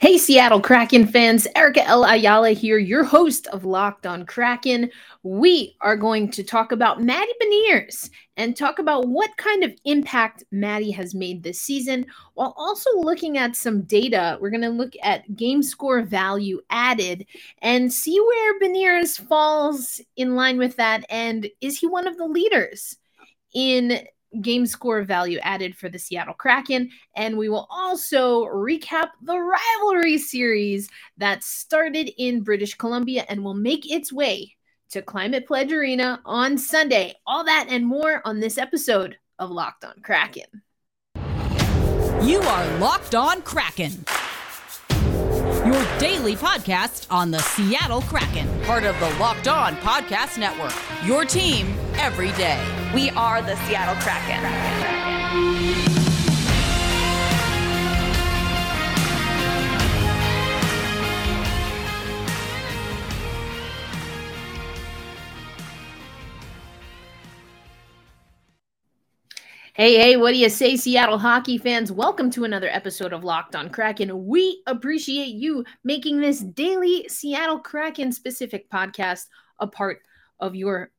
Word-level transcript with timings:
Hey, 0.00 0.16
Seattle 0.16 0.60
Kraken 0.60 1.08
fans, 1.08 1.48
Erica 1.56 1.84
L. 1.84 2.04
Ayala 2.04 2.50
here, 2.50 2.78
your 2.78 3.02
host 3.02 3.48
of 3.48 3.64
Locked 3.64 4.06
on 4.06 4.24
Kraken. 4.24 4.92
We 5.24 5.74
are 5.80 5.96
going 5.96 6.30
to 6.30 6.44
talk 6.44 6.70
about 6.70 7.02
Matty 7.02 7.32
Beniers 7.42 8.08
and 8.36 8.56
talk 8.56 8.78
about 8.78 9.08
what 9.08 9.36
kind 9.38 9.64
of 9.64 9.74
impact 9.84 10.44
Matty 10.52 10.92
has 10.92 11.16
made 11.16 11.42
this 11.42 11.60
season, 11.60 12.06
while 12.34 12.54
also 12.56 12.88
looking 12.96 13.38
at 13.38 13.56
some 13.56 13.82
data. 13.82 14.38
We're 14.40 14.50
going 14.50 14.60
to 14.60 14.68
look 14.68 14.92
at 15.02 15.34
game 15.34 15.64
score 15.64 16.02
value 16.02 16.60
added 16.70 17.26
and 17.60 17.92
see 17.92 18.20
where 18.20 18.60
Beniers 18.60 19.18
falls 19.18 20.00
in 20.14 20.36
line 20.36 20.58
with 20.58 20.76
that. 20.76 21.06
And 21.10 21.50
is 21.60 21.76
he 21.76 21.88
one 21.88 22.06
of 22.06 22.16
the 22.16 22.26
leaders 22.26 22.96
in 23.52 24.06
game 24.40 24.66
score 24.66 25.02
value 25.02 25.38
added 25.42 25.76
for 25.76 25.88
the 25.88 25.98
Seattle 25.98 26.34
Kraken. 26.34 26.90
And 27.16 27.36
we 27.36 27.48
will 27.48 27.66
also 27.70 28.44
recap 28.44 29.08
the 29.22 29.38
rivalry 29.38 30.18
series 30.18 30.88
that 31.16 31.42
started 31.42 32.10
in 32.18 32.42
British 32.42 32.74
Columbia 32.74 33.24
and 33.28 33.42
will 33.42 33.54
make 33.54 33.90
its 33.90 34.12
way 34.12 34.56
to 34.90 35.02
Climate 35.02 35.46
Pledge 35.46 35.72
Arena 35.72 36.20
on 36.24 36.58
Sunday. 36.58 37.14
All 37.26 37.44
that 37.44 37.66
and 37.70 37.86
more 37.86 38.22
on 38.24 38.40
this 38.40 38.58
episode 38.58 39.16
of 39.38 39.50
Locked 39.50 39.84
on 39.84 39.94
Kraken. 40.02 40.62
You 42.22 42.40
are 42.40 42.78
Locked 42.78 43.14
on 43.14 43.42
Kraken. 43.42 44.04
Your 45.66 45.98
daily 45.98 46.34
podcast 46.34 47.06
on 47.10 47.30
the 47.30 47.40
Seattle 47.40 48.00
Kraken, 48.02 48.48
part 48.62 48.84
of 48.84 48.98
the 49.00 49.10
Locked 49.18 49.48
On 49.48 49.74
Podcast 49.76 50.38
Network. 50.38 50.72
Your 51.04 51.24
team 51.24 51.74
every 51.94 52.32
day. 52.32 52.77
We 52.94 53.10
are 53.10 53.42
the 53.42 53.54
Seattle 53.66 53.96
Kraken. 53.96 54.42
Hey, 69.74 69.96
hey, 69.96 70.16
what 70.16 70.32
do 70.32 70.38
you 70.38 70.48
say, 70.48 70.76
Seattle 70.76 71.18
hockey 71.18 71.58
fans? 71.58 71.92
Welcome 71.92 72.30
to 72.30 72.44
another 72.44 72.70
episode 72.70 73.12
of 73.12 73.22
Locked 73.22 73.54
on 73.54 73.68
Kraken. 73.68 74.26
We 74.26 74.62
appreciate 74.66 75.34
you 75.34 75.62
making 75.84 76.22
this 76.22 76.40
daily 76.40 77.06
Seattle 77.10 77.58
Kraken 77.58 78.12
specific 78.12 78.70
podcast 78.70 79.26
a 79.58 79.66
part 79.66 80.00
of 80.40 80.56
your 80.56 80.90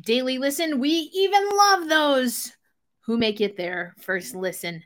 daily 0.00 0.38
listen. 0.38 0.78
We 0.78 1.10
even 1.14 1.48
love 1.48 1.88
those 1.88 2.52
who 3.00 3.16
make 3.16 3.40
it 3.40 3.56
their 3.56 3.94
first 4.00 4.34
listen 4.34 4.82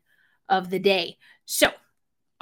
of 0.48 0.70
the 0.70 0.78
day. 0.78 1.18
So, 1.46 1.70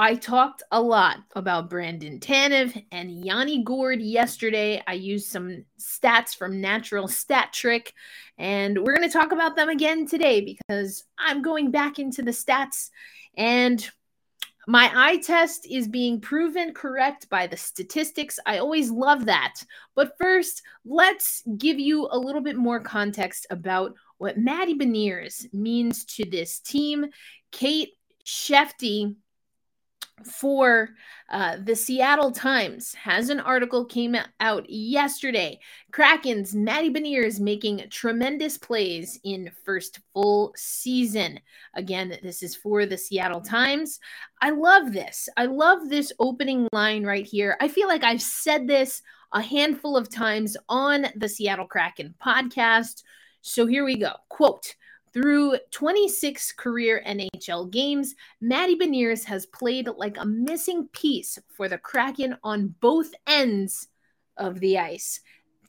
I 0.00 0.14
talked 0.14 0.62
a 0.70 0.80
lot 0.80 1.16
about 1.34 1.68
Brandon 1.68 2.20
Tanev 2.20 2.84
and 2.92 3.10
Yanni 3.10 3.64
Gourde 3.64 4.00
yesterday. 4.00 4.80
I 4.86 4.92
used 4.92 5.26
some 5.26 5.64
stats 5.80 6.36
from 6.36 6.60
Natural 6.60 7.08
Stat 7.08 7.52
Trick, 7.52 7.92
and 8.38 8.78
we're 8.78 8.94
going 8.94 9.08
to 9.08 9.12
talk 9.12 9.32
about 9.32 9.56
them 9.56 9.68
again 9.68 10.06
today 10.06 10.40
because 10.40 11.02
I'm 11.18 11.42
going 11.42 11.72
back 11.72 11.98
into 11.98 12.22
the 12.22 12.30
stats 12.30 12.90
and 13.36 13.90
my 14.68 14.92
eye 14.94 15.16
test 15.16 15.66
is 15.66 15.88
being 15.88 16.20
proven 16.20 16.74
correct 16.74 17.26
by 17.30 17.46
the 17.46 17.56
statistics. 17.56 18.38
I 18.44 18.58
always 18.58 18.90
love 18.90 19.24
that. 19.24 19.54
But 19.94 20.12
first, 20.20 20.60
let's 20.84 21.42
give 21.56 21.78
you 21.78 22.06
a 22.10 22.18
little 22.18 22.42
bit 22.42 22.54
more 22.54 22.78
context 22.78 23.46
about 23.48 23.94
what 24.18 24.36
Matty 24.36 24.74
Beniers 24.74 25.50
means 25.54 26.04
to 26.16 26.26
this 26.28 26.60
team. 26.60 27.06
Kate 27.50 27.94
Shefte 28.26 29.16
for 30.24 30.90
uh, 31.30 31.56
the 31.62 31.76
Seattle 31.76 32.30
Times 32.30 32.94
has 32.94 33.28
an 33.28 33.40
article 33.40 33.84
came 33.84 34.16
out 34.40 34.68
yesterday. 34.68 35.60
Kraken's 35.92 36.54
Matty 36.54 36.88
is 37.16 37.40
making 37.40 37.84
tremendous 37.90 38.56
plays 38.56 39.20
in 39.24 39.50
first 39.64 40.00
full 40.12 40.52
season. 40.56 41.40
Again, 41.74 42.18
this 42.22 42.42
is 42.42 42.56
for 42.56 42.86
the 42.86 42.98
Seattle 42.98 43.40
Times. 43.40 44.00
I 44.40 44.50
love 44.50 44.92
this. 44.92 45.28
I 45.36 45.46
love 45.46 45.88
this 45.88 46.12
opening 46.18 46.68
line 46.72 47.04
right 47.04 47.26
here. 47.26 47.56
I 47.60 47.68
feel 47.68 47.88
like 47.88 48.04
I've 48.04 48.22
said 48.22 48.66
this 48.66 49.02
a 49.32 49.42
handful 49.42 49.96
of 49.96 50.08
times 50.08 50.56
on 50.68 51.06
the 51.16 51.28
Seattle 51.28 51.66
Kraken 51.66 52.14
podcast. 52.24 53.02
So 53.42 53.66
here 53.66 53.84
we 53.84 53.98
go. 53.98 54.12
Quote, 54.28 54.74
through 55.12 55.58
26 55.70 56.52
career 56.52 57.02
NHL 57.06 57.70
games, 57.70 58.14
Matty 58.40 58.76
Beniers 58.76 59.24
has 59.24 59.46
played 59.46 59.88
like 59.96 60.16
a 60.18 60.26
missing 60.26 60.88
piece 60.92 61.38
for 61.54 61.68
the 61.68 61.78
Kraken 61.78 62.36
on 62.42 62.74
both 62.80 63.10
ends 63.26 63.88
of 64.36 64.60
the 64.60 64.78
ice. 64.78 65.20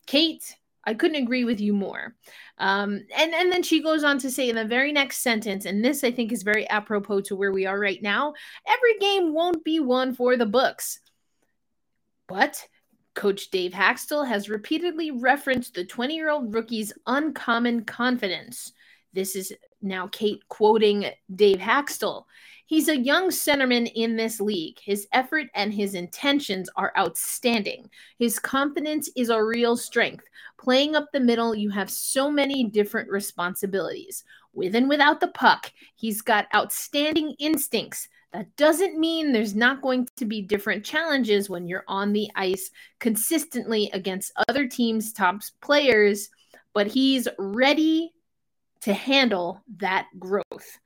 Kate, 0.06 0.56
I 0.86 0.94
couldn't 0.94 1.22
agree 1.22 1.44
with 1.44 1.60
you 1.60 1.74
more. 1.74 2.16
Um, 2.58 3.06
and, 3.16 3.34
and 3.34 3.52
then 3.52 3.64
she 3.64 3.84
goes 3.84 4.04
on 4.04 4.18
to 4.20 4.32
say 4.32 4.50
in 4.50 4.56
the 4.56 4.66
very 4.66 4.92
next 4.92 5.18
sentence, 5.18 5.66
and 5.66 5.84
this 5.84 6.04
I 6.04 6.12
think 6.12 6.32
is 6.32 6.44
very 6.44 6.68
apropos 6.70 7.22
to 7.22 7.36
where 7.36 7.52
we 7.52 7.66
are 7.66 7.80
right 7.80 8.02
now 8.02 8.34
every 8.66 8.98
game 9.00 9.34
won't 9.34 9.64
be 9.64 9.80
won 9.80 10.14
for 10.14 10.36
the 10.36 10.46
books. 10.46 11.00
But 12.28 12.66
Coach 13.16 13.52
Dave 13.52 13.74
Hakstol 13.74 14.28
has 14.28 14.50
repeatedly 14.50 15.12
referenced 15.12 15.74
the 15.74 15.86
20 15.86 16.16
year 16.16 16.30
old 16.30 16.54
rookie's 16.54 16.94
uncommon 17.06 17.84
confidence. 17.84 18.72
This 19.14 19.36
is 19.36 19.54
now 19.82 20.08
Kate 20.08 20.42
quoting 20.50 21.06
Dave 21.36 21.60
Hakstol. 21.60 22.26
He's 22.66 22.88
a 22.88 22.98
young 22.98 23.30
centerman 23.30 23.92
in 23.96 24.16
this 24.16 24.40
league. 24.40 24.78
His 24.80 25.08
effort 25.12 25.48
and 25.56 25.74
his 25.74 25.96
intentions 25.96 26.70
are 26.76 26.94
outstanding. 26.96 27.90
His 28.20 28.38
confidence 28.38 29.10
is 29.16 29.30
a 29.30 29.44
real 29.44 29.76
strength. 29.76 30.26
Playing 30.60 30.96
up 30.96 31.08
the 31.12 31.20
middle, 31.20 31.56
you 31.56 31.72
have 31.72 31.90
so 31.90 32.30
many 32.30 32.66
different 32.66 33.10
responsibilities. 33.10 34.24
With 34.54 34.76
and 34.76 34.88
without 34.88 35.20
the 35.20 35.30
puck, 35.30 35.72
he's 35.96 36.22
got 36.22 36.46
outstanding 36.54 37.36
instincts. 37.40 38.08
That 38.34 38.56
doesn't 38.58 39.00
mean 39.00 39.32
there's 39.32 39.56
not 39.56 39.82
going 39.82 40.08
to 40.18 40.26
be 40.26 40.44
different 40.44 40.86
challenges 40.86 41.50
when 41.50 41.68
you're 41.68 41.86
on 41.88 42.14
the 42.14 42.30
ice 42.36 42.70
consistently 43.00 43.90
against 43.94 44.32
other 44.48 44.68
teams' 44.68 45.12
top 45.12 45.42
players, 45.62 46.30
but 46.76 46.86
he's 46.86 47.28
ready 47.40 48.14
to 48.82 48.94
handle 48.94 49.62
that 49.78 50.08
growth. 50.18 50.80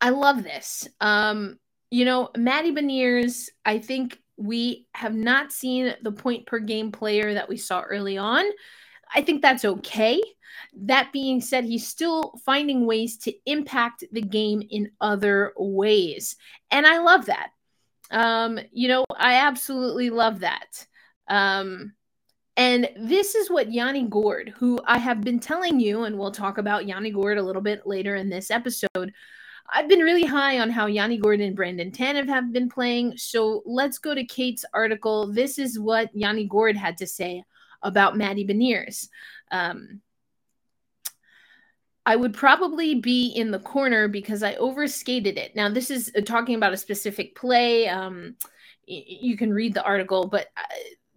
I 0.00 0.10
love 0.10 0.42
this. 0.42 0.88
Um, 1.00 1.58
you 1.90 2.04
know, 2.04 2.30
Matty 2.36 2.72
Beniers, 2.72 3.48
I 3.64 3.78
think 3.78 4.20
we 4.36 4.86
have 4.94 5.14
not 5.14 5.52
seen 5.52 5.94
the 6.02 6.12
point 6.12 6.46
per 6.46 6.60
game 6.60 6.92
player 6.92 7.34
that 7.34 7.48
we 7.48 7.56
saw 7.56 7.80
early 7.80 8.16
on. 8.18 8.44
I 9.12 9.22
think 9.22 9.42
that's 9.42 9.64
okay. 9.64 10.20
That 10.82 11.12
being 11.12 11.40
said, 11.40 11.64
he's 11.64 11.86
still 11.86 12.34
finding 12.44 12.86
ways 12.86 13.16
to 13.18 13.32
impact 13.46 14.04
the 14.12 14.22
game 14.22 14.62
in 14.68 14.90
other 15.00 15.52
ways. 15.56 16.36
And 16.70 16.86
I 16.86 16.98
love 16.98 17.26
that. 17.26 17.50
Um, 18.10 18.58
you 18.72 18.88
know, 18.88 19.04
I 19.16 19.36
absolutely 19.46 20.10
love 20.10 20.40
that. 20.40 20.86
Um, 21.28 21.94
and 22.58 22.90
this 22.96 23.36
is 23.36 23.48
what 23.48 23.72
Yanni 23.72 24.08
Gourde, 24.08 24.52
who 24.58 24.80
I 24.84 24.98
have 24.98 25.20
been 25.20 25.38
telling 25.38 25.78
you, 25.78 26.02
and 26.02 26.18
we'll 26.18 26.32
talk 26.32 26.58
about 26.58 26.88
Yanni 26.88 27.12
Gourde 27.12 27.38
a 27.38 27.42
little 27.42 27.62
bit 27.62 27.86
later 27.86 28.16
in 28.16 28.28
this 28.28 28.50
episode. 28.50 29.12
I've 29.72 29.88
been 29.88 30.00
really 30.00 30.24
high 30.24 30.58
on 30.58 30.68
how 30.68 30.86
Yanni 30.86 31.18
Gourde 31.18 31.40
and 31.40 31.54
Brandon 31.54 31.92
Tanev 31.92 32.26
have 32.26 32.52
been 32.52 32.68
playing. 32.68 33.16
So 33.16 33.62
let's 33.64 33.98
go 33.98 34.12
to 34.12 34.24
Kate's 34.24 34.64
article. 34.74 35.32
This 35.32 35.56
is 35.56 35.78
what 35.78 36.10
Yanni 36.12 36.48
Gourde 36.48 36.76
had 36.76 36.96
to 36.96 37.06
say 37.06 37.44
about 37.80 38.16
Matty 38.16 38.44
Beniers. 38.44 39.08
Um, 39.52 40.00
I 42.04 42.16
would 42.16 42.34
probably 42.34 42.96
be 42.96 43.28
in 43.28 43.52
the 43.52 43.60
corner 43.60 44.08
because 44.08 44.42
I 44.42 44.54
overskated 44.56 45.36
it. 45.36 45.54
Now, 45.54 45.68
this 45.68 45.92
is 45.92 46.10
talking 46.26 46.56
about 46.56 46.72
a 46.72 46.78
specific 46.78 47.36
play. 47.36 47.86
Um, 47.86 48.34
you 48.84 49.36
can 49.36 49.52
read 49.52 49.74
the 49.74 49.84
article, 49.84 50.26
but 50.26 50.48
uh, 50.56 50.62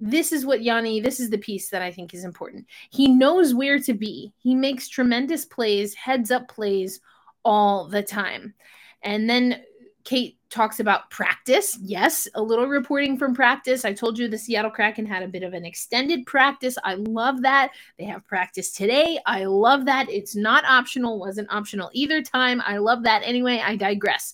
this 0.01 0.31
is 0.31 0.45
what 0.45 0.63
Yanni, 0.63 0.99
this 0.99 1.19
is 1.19 1.29
the 1.29 1.37
piece 1.37 1.69
that 1.69 1.83
I 1.83 1.91
think 1.91 2.13
is 2.13 2.25
important. 2.25 2.65
He 2.89 3.07
knows 3.07 3.53
where 3.53 3.79
to 3.79 3.93
be. 3.93 4.33
He 4.39 4.55
makes 4.55 4.89
tremendous 4.89 5.45
plays, 5.45 5.93
heads 5.93 6.31
up 6.31 6.47
plays 6.47 6.99
all 7.45 7.87
the 7.87 8.01
time. 8.01 8.55
And 9.03 9.29
then 9.29 9.61
Kate 10.03 10.37
talks 10.49 10.79
about 10.79 11.11
practice. 11.11 11.77
Yes, 11.79 12.27
a 12.33 12.41
little 12.41 12.65
reporting 12.65 13.15
from 13.15 13.35
practice. 13.35 13.85
I 13.85 13.93
told 13.93 14.17
you 14.17 14.27
the 14.27 14.37
Seattle 14.37 14.71
Kraken 14.71 15.05
had 15.05 15.21
a 15.21 15.27
bit 15.27 15.43
of 15.43 15.53
an 15.53 15.65
extended 15.65 16.25
practice. 16.25 16.77
I 16.83 16.95
love 16.95 17.43
that. 17.43 17.71
They 17.99 18.05
have 18.05 18.27
practice 18.27 18.71
today. 18.71 19.19
I 19.27 19.45
love 19.45 19.85
that. 19.85 20.09
It's 20.09 20.35
not 20.35 20.65
optional, 20.65 21.19
wasn't 21.19 21.53
optional 21.53 21.91
either 21.93 22.23
time. 22.23 22.61
I 22.65 22.77
love 22.77 23.03
that. 23.03 23.21
Anyway, 23.23 23.61
I 23.63 23.75
digress. 23.75 24.33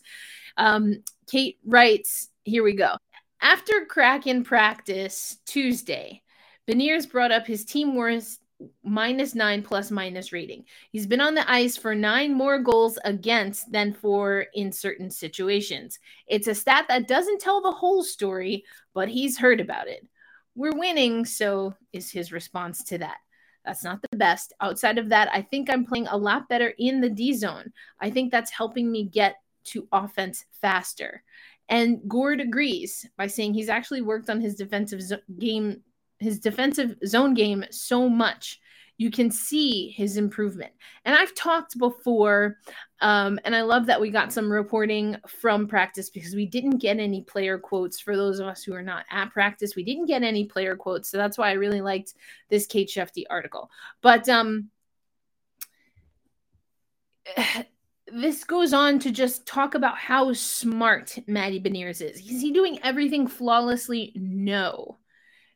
Um, 0.56 1.04
Kate 1.30 1.58
writes, 1.66 2.30
here 2.46 2.64
we 2.64 2.74
go. 2.74 2.96
After 3.42 3.86
Kraken 3.86 4.44
practice 4.44 5.38
Tuesday, 5.46 6.24
Beniers 6.68 7.10
brought 7.10 7.32
up 7.32 7.46
his 7.46 7.64
teamworth 7.66 8.40
minus 8.84 9.36
nine 9.36 9.62
plus 9.62 9.92
minus 9.92 10.34
rating. 10.34 10.66
He's 10.92 11.06
been 11.06 11.22
on 11.22 11.36
the 11.36 11.50
ice 11.50 11.78
for 11.78 11.94
nine 11.94 12.34
more 12.34 12.60
goals 12.60 12.98
against 13.06 13.72
than 13.72 13.94
for 13.94 14.48
in 14.56 14.72
certain 14.72 15.12
situations. 15.12 16.00
It's 16.26 16.48
a 16.48 16.56
stat 16.56 16.86
that 16.90 17.08
doesn't 17.08 17.40
tell 17.40 17.62
the 17.62 17.72
whole 17.72 18.04
story, 18.04 18.66
but 18.94 19.10
he's 19.10 19.38
heard 19.38 19.62
about 19.62 19.88
it. 19.88 20.06
We're 20.56 20.76
winning, 20.76 21.24
so 21.26 21.76
is 21.94 22.12
his 22.12 22.32
response 22.32 22.84
to 22.86 22.98
that. 22.98 23.18
That's 23.64 23.84
not 23.84 24.00
the 24.10 24.18
best. 24.18 24.54
Outside 24.60 24.98
of 24.98 25.10
that, 25.10 25.30
I 25.32 25.44
think 25.44 25.70
I'm 25.70 25.86
playing 25.86 26.08
a 26.08 26.18
lot 26.18 26.50
better 26.50 26.74
in 26.80 27.02
the 27.02 27.10
D 27.10 27.34
zone. 27.34 27.72
I 28.00 28.10
think 28.10 28.32
that's 28.32 28.50
helping 28.50 28.92
me 28.92 29.04
get 29.04 29.36
to 29.66 29.88
offense 29.92 30.46
faster. 30.62 31.22
And 31.70 32.00
Gourde 32.08 32.42
agrees 32.42 33.06
by 33.18 33.28
saying 33.28 33.54
he's 33.54 33.70
actually 33.70 34.02
worked 34.02 34.30
on 34.30 34.42
his 34.42 34.56
defensive 34.56 35.02
game 35.38 35.82
his 36.20 36.40
defensive 36.40 36.96
zone 37.06 37.34
game 37.36 37.64
so 37.70 38.10
much. 38.10 38.60
You 38.98 39.12
can 39.12 39.30
see 39.30 39.90
his 39.90 40.18
improvement. 40.18 40.72
And 41.06 41.16
i've 41.16 41.36
talked 41.36 41.78
before 41.78 42.58
um, 43.00 43.40
and 43.46 43.56
i 43.56 43.62
love 43.62 43.86
that 43.86 44.02
we 44.02 44.10
got 44.10 44.34
some 44.34 44.52
reporting 44.52 45.18
from 45.28 45.68
practice 45.68 46.10
because 46.10 46.34
we 46.34 46.48
didn't 46.48 46.80
get 46.80 46.98
any 46.98 47.22
player 47.22 47.60
quotes 47.60 48.00
for 48.00 48.16
those 48.16 48.40
of 48.40 48.48
us 48.48 48.64
who 48.64 48.74
are 48.74 48.82
not 48.82 49.06
at 49.12 49.32
practice. 49.32 49.76
We 49.76 49.84
didn't 49.84 50.08
get 50.08 50.24
any 50.24 50.46
player 50.46 50.76
quotes 50.76 51.10
so 51.10 51.18
that's 51.18 51.38
why 51.38 51.50
i 51.50 51.54
really 51.54 51.82
liked 51.82 52.16
this 52.50 52.66
kate 52.66 52.90
shefte 52.90 53.26
article. 53.30 53.70
But 54.02 54.28
um 54.30 54.70
this 58.12 58.44
goes 58.44 58.74
on 58.74 59.00
to 59.00 59.12
just 59.12 59.46
talk 59.46 59.76
about 59.76 59.98
how 59.98 60.34
smart 60.34 61.18
Matty 61.28 61.60
Beniers 61.60 62.02
is. 62.02 62.18
Is 62.20 62.42
he 62.42 62.52
doing 62.52 62.80
everything 62.84 63.28
flawlessly? 63.28 64.12
No. 64.16 64.98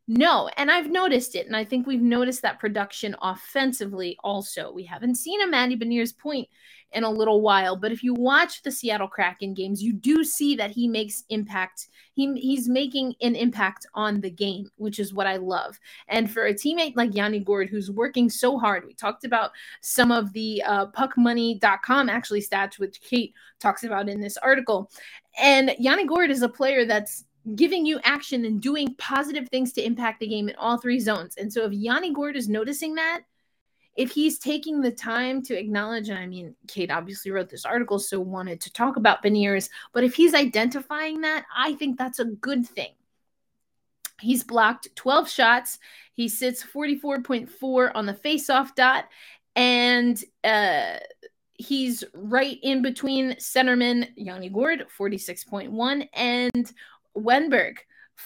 No, 0.07 0.49
and 0.57 0.71
I've 0.71 0.89
noticed 0.89 1.35
it, 1.35 1.45
and 1.45 1.55
I 1.55 1.63
think 1.63 1.85
we've 1.85 2.01
noticed 2.01 2.41
that 2.41 2.59
production 2.59 3.15
offensively 3.21 4.17
also. 4.23 4.71
We 4.71 4.83
haven't 4.83 5.15
seen 5.15 5.41
a 5.41 5.47
Matty 5.47 5.77
Beniers 5.77 6.17
point 6.17 6.47
in 6.93 7.03
a 7.03 7.09
little 7.09 7.41
while, 7.41 7.77
but 7.77 7.91
if 7.91 8.03
you 8.03 8.13
watch 8.13 8.63
the 8.63 8.71
Seattle 8.71 9.07
Kraken 9.07 9.53
games, 9.53 9.81
you 9.81 9.93
do 9.93 10.23
see 10.23 10.55
that 10.55 10.71
he 10.71 10.87
makes 10.87 11.23
impact. 11.29 11.87
He, 12.13 12.33
he's 12.33 12.67
making 12.67 13.13
an 13.21 13.35
impact 13.35 13.85
on 13.93 14.19
the 14.19 14.29
game, 14.29 14.69
which 14.75 14.99
is 14.99 15.13
what 15.13 15.27
I 15.27 15.37
love. 15.37 15.79
And 16.07 16.29
for 16.29 16.47
a 16.47 16.53
teammate 16.53 16.97
like 16.97 17.15
Yanni 17.15 17.39
Gourde, 17.39 17.69
who's 17.69 17.91
working 17.91 18.29
so 18.29 18.57
hard, 18.57 18.85
we 18.85 18.93
talked 18.93 19.23
about 19.23 19.51
some 19.81 20.11
of 20.11 20.33
the 20.33 20.61
uh, 20.65 20.87
puckmoney.com 20.87 22.09
actually 22.09 22.41
stats, 22.41 22.79
which 22.79 22.99
Kate 23.01 23.33
talks 23.59 23.83
about 23.83 24.09
in 24.09 24.19
this 24.19 24.35
article. 24.37 24.91
And 25.39 25.73
Yanni 25.79 26.05
Gourde 26.05 26.31
is 26.31 26.41
a 26.41 26.49
player 26.49 26.85
that's 26.85 27.23
giving 27.55 27.85
you 27.85 27.99
action 28.03 28.45
and 28.45 28.61
doing 28.61 28.95
positive 28.95 29.47
things 29.49 29.73
to 29.73 29.83
impact 29.83 30.19
the 30.19 30.27
game 30.27 30.49
in 30.49 30.55
all 30.55 30.77
three 30.77 30.99
zones. 30.99 31.35
And 31.37 31.51
so 31.51 31.65
if 31.65 31.73
Yanni 31.73 32.13
Gourde 32.13 32.35
is 32.35 32.49
noticing 32.49 32.95
that, 32.95 33.21
if 33.97 34.11
he's 34.11 34.39
taking 34.39 34.81
the 34.81 34.91
time 34.91 35.41
to 35.43 35.57
acknowledge, 35.57 36.09
and 36.09 36.17
I 36.17 36.25
mean, 36.25 36.55
Kate 36.67 36.91
obviously 36.91 37.31
wrote 37.31 37.49
this 37.49 37.65
article, 37.65 37.99
so 37.99 38.19
wanted 38.19 38.61
to 38.61 38.71
talk 38.71 38.95
about 38.95 39.23
Beniers, 39.23 39.69
but 39.91 40.03
if 40.03 40.15
he's 40.15 40.33
identifying 40.33 41.21
that, 41.21 41.45
I 41.55 41.73
think 41.73 41.97
that's 41.97 42.19
a 42.19 42.25
good 42.25 42.65
thing. 42.65 42.91
He's 44.21 44.43
blocked 44.43 44.87
12 44.95 45.29
shots. 45.29 45.79
He 46.13 46.29
sits 46.29 46.63
44.4 46.63 47.91
on 47.93 48.05
the 48.05 48.13
faceoff 48.13 48.75
dot, 48.75 49.05
and 49.55 50.23
uh, 50.43 50.97
he's 51.53 52.03
right 52.13 52.59
in 52.63 52.81
between 52.81 53.31
centerman 53.33 54.09
Yanni 54.15 54.49
Gourde, 54.49 54.85
46.1, 54.97 56.07
and 56.13 56.73
Wennberg, 57.17 57.77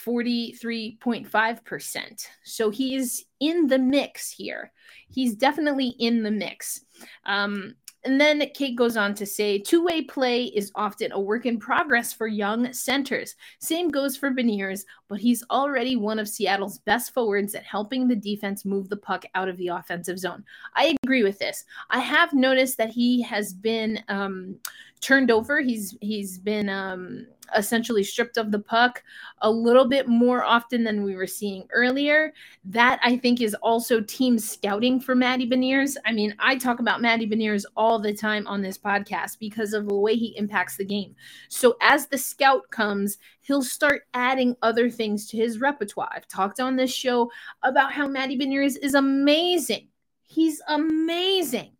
43.5%. 0.05 2.27
So 2.43 2.69
he's 2.69 3.25
in 3.39 3.67
the 3.67 3.79
mix 3.79 4.31
here. 4.31 4.73
He's 5.09 5.35
definitely 5.35 5.95
in 5.99 6.23
the 6.23 6.31
mix. 6.31 6.85
Um, 7.25 7.75
and 8.05 8.21
then 8.21 8.43
Kate 8.53 8.75
goes 8.75 8.97
on 8.97 9.15
to 9.15 9.25
say 9.25 9.57
two 9.57 9.83
way 9.83 10.03
play 10.03 10.43
is 10.43 10.71
often 10.75 11.11
a 11.11 11.19
work 11.19 11.47
in 11.47 11.59
progress 11.59 12.13
for 12.13 12.27
young 12.27 12.71
centers. 12.71 13.35
Same 13.59 13.89
goes 13.89 14.15
for 14.15 14.29
Beniers, 14.29 14.83
but 15.07 15.19
he's 15.19 15.43
already 15.49 15.95
one 15.95 16.19
of 16.19 16.29
Seattle's 16.29 16.77
best 16.79 17.15
forwards 17.15 17.55
at 17.55 17.63
helping 17.63 18.07
the 18.07 18.15
defense 18.15 18.63
move 18.63 18.89
the 18.89 18.97
puck 18.97 19.25
out 19.33 19.49
of 19.49 19.57
the 19.57 19.69
offensive 19.69 20.19
zone. 20.19 20.43
I 20.75 20.95
agree 21.03 21.23
with 21.23 21.39
this. 21.39 21.65
I 21.89 21.99
have 21.99 22.31
noticed 22.31 22.77
that 22.77 22.91
he 22.91 23.23
has 23.23 23.53
been 23.53 24.03
um, 24.07 24.59
turned 25.01 25.31
over. 25.31 25.61
He's 25.61 25.97
he's 26.01 26.37
been 26.37 26.69
um, 26.69 27.27
essentially 27.55 28.03
stripped 28.03 28.37
of 28.37 28.51
the 28.51 28.59
puck 28.59 29.03
a 29.39 29.49
little 29.49 29.87
bit 29.87 30.07
more 30.07 30.43
often 30.43 30.83
than 30.83 31.03
we 31.03 31.15
were 31.15 31.27
seeing 31.27 31.67
earlier. 31.71 32.33
That 32.65 32.99
I 33.03 33.17
think 33.17 33.41
is 33.41 33.55
also 33.55 34.01
team 34.01 34.39
scouting 34.39 34.99
for 34.99 35.15
Matty 35.15 35.47
Beniers. 35.47 35.95
I 36.05 36.11
mean, 36.11 36.35
I 36.39 36.55
talk 36.55 36.79
about 36.79 37.01
Matty 37.01 37.27
Beniers 37.27 37.65
all 37.75 37.99
the 37.99 38.13
time 38.13 38.47
on 38.47 38.61
this 38.61 38.77
podcast 38.77 39.39
because 39.39 39.73
of 39.73 39.87
the 39.87 39.95
way 39.95 40.15
he 40.15 40.37
impacts 40.37 40.77
the 40.77 40.85
game. 40.85 41.15
So 41.49 41.75
as 41.81 42.07
the 42.07 42.17
scout 42.17 42.69
comes, 42.71 43.17
he'll 43.41 43.63
start 43.63 44.03
adding 44.13 44.55
other 44.61 44.89
things 44.89 45.27
to 45.27 45.37
his 45.37 45.59
repertoire. 45.59 46.09
I've 46.11 46.27
talked 46.27 46.59
on 46.59 46.75
this 46.75 46.93
show 46.93 47.31
about 47.63 47.93
how 47.93 48.07
Matty 48.07 48.37
Beniers 48.37 48.77
is 48.81 48.95
amazing. 48.95 49.87
He's 50.27 50.61
amazing 50.67 51.71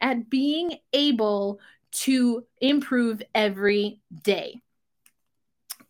at 0.00 0.28
being 0.28 0.76
able 0.92 1.60
to 1.94 2.44
improve 2.60 3.22
every 3.34 4.00
day. 4.22 4.60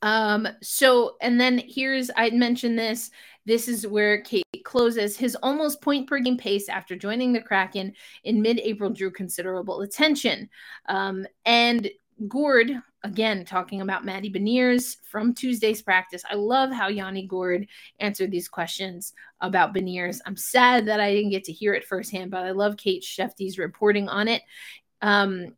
Um, 0.03 0.47
so, 0.62 1.17
and 1.23 1.41
then 1.41 1.62
here's, 1.67 2.11
I 2.17 2.31
mentioned 2.31 2.79
this. 2.79 3.11
This 3.47 3.69
is 3.69 3.87
where 3.87 4.21
Kate 4.23 4.45
closes. 4.65 5.17
His 5.17 5.37
almost 5.37 5.81
point 5.81 6.09
per 6.09 6.19
game 6.19 6.37
pace 6.37 6.69
after 6.69 6.97
joining 6.97 7.33
the 7.33 7.41
Kraken 7.41 7.95
in 8.25 8.43
mid 8.43 8.59
April 8.61 8.91
drew 8.91 9.11
considerable 9.11 9.81
attention. 9.81 10.49
Um, 10.89 11.27
and 11.45 11.91
Gourde, 12.29 12.81
again, 13.03 13.45
talking 13.45 13.81
about 13.81 14.05
Matty 14.05 14.31
Beniers 14.31 14.97
from 15.05 15.35
Tuesday's 15.35 15.83
practice. 15.83 16.23
I 16.31 16.35
love 16.35 16.71
how 16.71 16.89
Yanni 16.89 17.27
Gourde 17.27 17.67
answered 17.99 18.31
these 18.31 18.49
questions 18.49 19.12
about 19.41 19.75
Beniers. 19.75 20.21
I'm 20.27 20.37
sad 20.37 20.87
that 20.87 21.00
I 21.00 21.12
didn't 21.12 21.31
get 21.31 21.45
to 21.45 21.53
hear 21.53 21.75
it 21.75 21.85
firsthand, 21.85 22.31
but 22.31 22.45
I 22.45 22.53
love 22.53 22.77
Kate 22.77 23.03
Shefte's 23.03 23.59
reporting 23.59 24.09
on 24.09 24.29
it. 24.29 24.43
Um, 25.03 25.57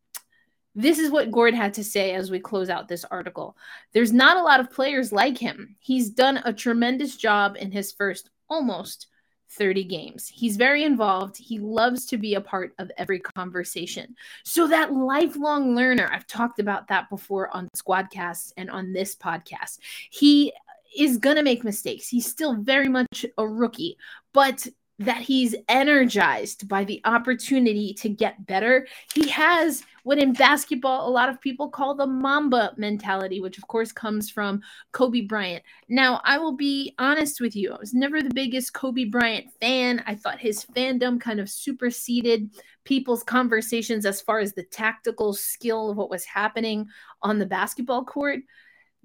this 0.77 0.99
is 0.99 1.11
what 1.11 1.31
Gourde 1.31 1.55
had 1.55 1.73
to 1.75 1.85
say 1.85 2.13
as 2.13 2.31
we 2.31 2.39
close 2.39 2.69
out 2.69 2.87
this 2.87 3.05
article. 3.07 3.57
There's 3.95 4.13
not 4.13 4.37
a 4.37 4.43
lot 4.43 4.61
of 4.61 4.71
players 4.71 5.11
like 5.11 5.39
him. 5.39 5.75
He's 5.81 6.11
done 6.11 6.43
a 6.45 6.53
tremendous 6.53 7.17
job 7.17 7.57
in 7.59 7.73
his 7.73 7.93
first 7.93 8.29
almost 8.51 9.07
30 9.53 9.85
games. 9.85 10.29
He's 10.29 10.59
very 10.59 10.85
involved. 10.85 11.39
He 11.39 11.59
loves 11.59 12.05
to 12.07 12.19
be 12.19 12.35
a 12.35 12.43
part 12.43 12.75
of 12.79 12.93
every 12.99 13.21
conversation. 13.21 14.15
So, 14.45 14.67
that 14.69 14.93
lifelong 14.93 15.75
learner, 15.75 16.11
I've 16.13 16.27
talked 16.27 16.59
about 16.59 16.89
that 16.89 17.09
before 17.09 17.55
on 17.57 17.69
Squadcasts 17.75 18.53
and 18.59 18.71
on 18.71 18.93
this 18.93 19.17
podcast. 19.17 19.79
He 20.11 20.53
is 20.97 21.17
going 21.17 21.37
to 21.37 21.43
make 21.43 21.65
mistakes. 21.65 22.09
He's 22.09 22.27
still 22.27 22.55
very 22.55 22.89
much 22.89 23.25
a 23.39 23.49
rookie, 23.49 23.97
but 24.35 24.67
that 24.99 25.21
he's 25.21 25.55
energized 25.69 26.69
by 26.69 26.85
the 26.85 27.01
opportunity 27.05 27.93
to 27.95 28.09
get 28.09 28.47
better. 28.47 28.87
He 29.15 29.29
has 29.29 29.83
what 30.07 30.21
in 30.21 30.33
basketball 30.33 31.09
a 31.09 31.11
lot 31.11 31.29
of 31.29 31.41
people 31.41 31.69
call 31.69 31.93
the 31.93 32.07
Mamba 32.07 32.73
mentality, 32.77 33.41
which 33.41 33.59
of 33.59 33.67
course 33.67 33.91
comes 33.91 34.31
from 34.31 34.63
Kobe 34.93 35.23
Bryant. 35.23 35.65
Now, 35.89 36.21
I 36.23 36.39
will 36.39 36.53
be 36.53 36.95
honest 36.97 37.41
with 37.41 37.57
you, 37.57 37.73
I 37.73 37.79
was 37.81 37.93
never 37.93 38.23
the 38.23 38.33
biggest 38.33 38.73
Kobe 38.73 39.07
Bryant 39.07 39.49
fan. 39.61 40.05
I 40.07 40.15
thought 40.15 40.39
his 40.39 40.65
fandom 40.65 41.21
kind 41.21 41.41
of 41.41 41.51
superseded 41.51 42.51
people's 42.85 43.25
conversations 43.25 44.07
as 44.07 44.21
far 44.21 44.39
as 44.39 44.53
the 44.53 44.63
tactical 44.63 45.33
skill 45.33 45.91
of 45.91 45.97
what 45.97 46.09
was 46.09 46.25
happening 46.25 46.87
on 47.21 47.41
the 47.41 47.47
basketball 47.47 48.05
court. 48.05 48.39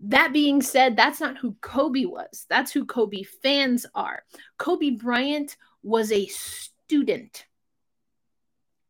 That 0.04 0.34
being 0.34 0.62
said, 0.62 0.96
that's 0.96 1.20
not 1.20 1.36
who 1.36 1.56
Kobe 1.62 2.06
was. 2.06 2.46
That's 2.48 2.72
who 2.72 2.86
Kobe 2.86 3.24
fans 3.24 3.88
are. 3.96 4.22
Kobe 4.60 4.92
Bryant 4.92 5.58
was 5.82 6.12
a 6.12 6.28
student 6.28 7.48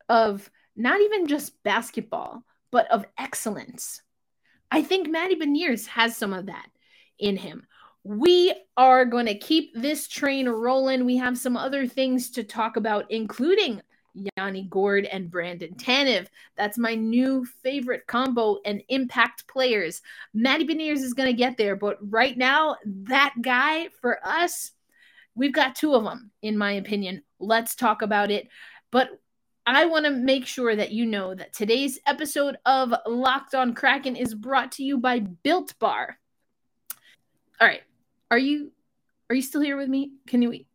of 0.10 0.52
not 0.76 1.02
even 1.02 1.28
just 1.28 1.62
basketball, 1.64 2.44
but 2.72 2.90
of 2.92 3.06
excellence. 3.18 4.02
I 4.70 4.82
think 4.82 5.10
Matty 5.10 5.36
Beniers 5.36 5.86
has 5.88 6.16
some 6.16 6.34
of 6.34 6.46
that 6.46 6.68
in 7.20 7.38
him. 7.38 7.68
We 8.04 8.56
are 8.78 9.06
going 9.06 9.28
to 9.28 9.38
keep 9.38 9.74
this 9.76 10.08
train 10.08 10.50
rolling. 10.50 11.06
We 11.06 11.18
have 11.18 11.38
some 11.38 11.56
other 11.56 11.86
things 11.86 12.32
to 12.32 12.44
talk 12.44 12.78
about, 12.78 13.06
including 13.12 13.82
Yanni 14.38 14.68
Gourde 14.70 15.06
and 15.06 15.30
Brandon 15.30 15.76
Tanev. 15.76 16.28
That's 16.58 16.78
my 16.78 16.96
new 16.96 17.46
favorite 17.46 18.08
combo 18.08 18.60
and 18.66 18.82
impact 18.90 19.48
players. 19.48 20.02
Matty 20.34 20.66
Beniers 20.66 21.04
is 21.04 21.14
going 21.14 21.28
to 21.28 21.38
get 21.38 21.58
there, 21.58 21.76
but 21.76 21.98
right 22.02 22.36
now, 22.38 22.78
that 22.86 23.36
guy 23.42 23.90
for 24.02 24.20
us 24.26 24.72
We've 25.36 25.54
got 25.54 25.76
two 25.76 25.96
of 25.96 26.04
them, 26.04 26.32
in 26.42 26.58
my 26.58 26.74
opinion. 26.74 27.24
Let's 27.40 27.76
talk 27.76 28.02
about 28.02 28.32
it. 28.32 28.48
But 28.92 29.10
I 29.66 29.86
want 29.86 30.06
to 30.06 30.12
make 30.12 30.46
sure 30.48 30.76
that 30.76 30.92
you 30.92 31.06
know 31.06 31.36
that 31.36 31.54
today's 31.54 32.00
episode 32.08 32.58
of 32.66 32.94
Locked 33.06 33.54
on 33.54 33.76
Kraken 33.76 34.16
is 34.16 34.34
brought 34.34 34.72
to 34.74 34.84
you 34.84 34.98
by 34.98 35.20
Built 35.20 35.78
Bar. 35.80 36.18
All 37.60 37.68
right. 37.68 37.82
Are 38.32 38.40
you 38.40 38.72
are 39.30 39.36
you 39.36 39.42
still 39.42 39.62
here 39.62 39.78
with 39.78 39.88
me? 39.88 40.14
Can 40.28 40.42
you 40.42 40.66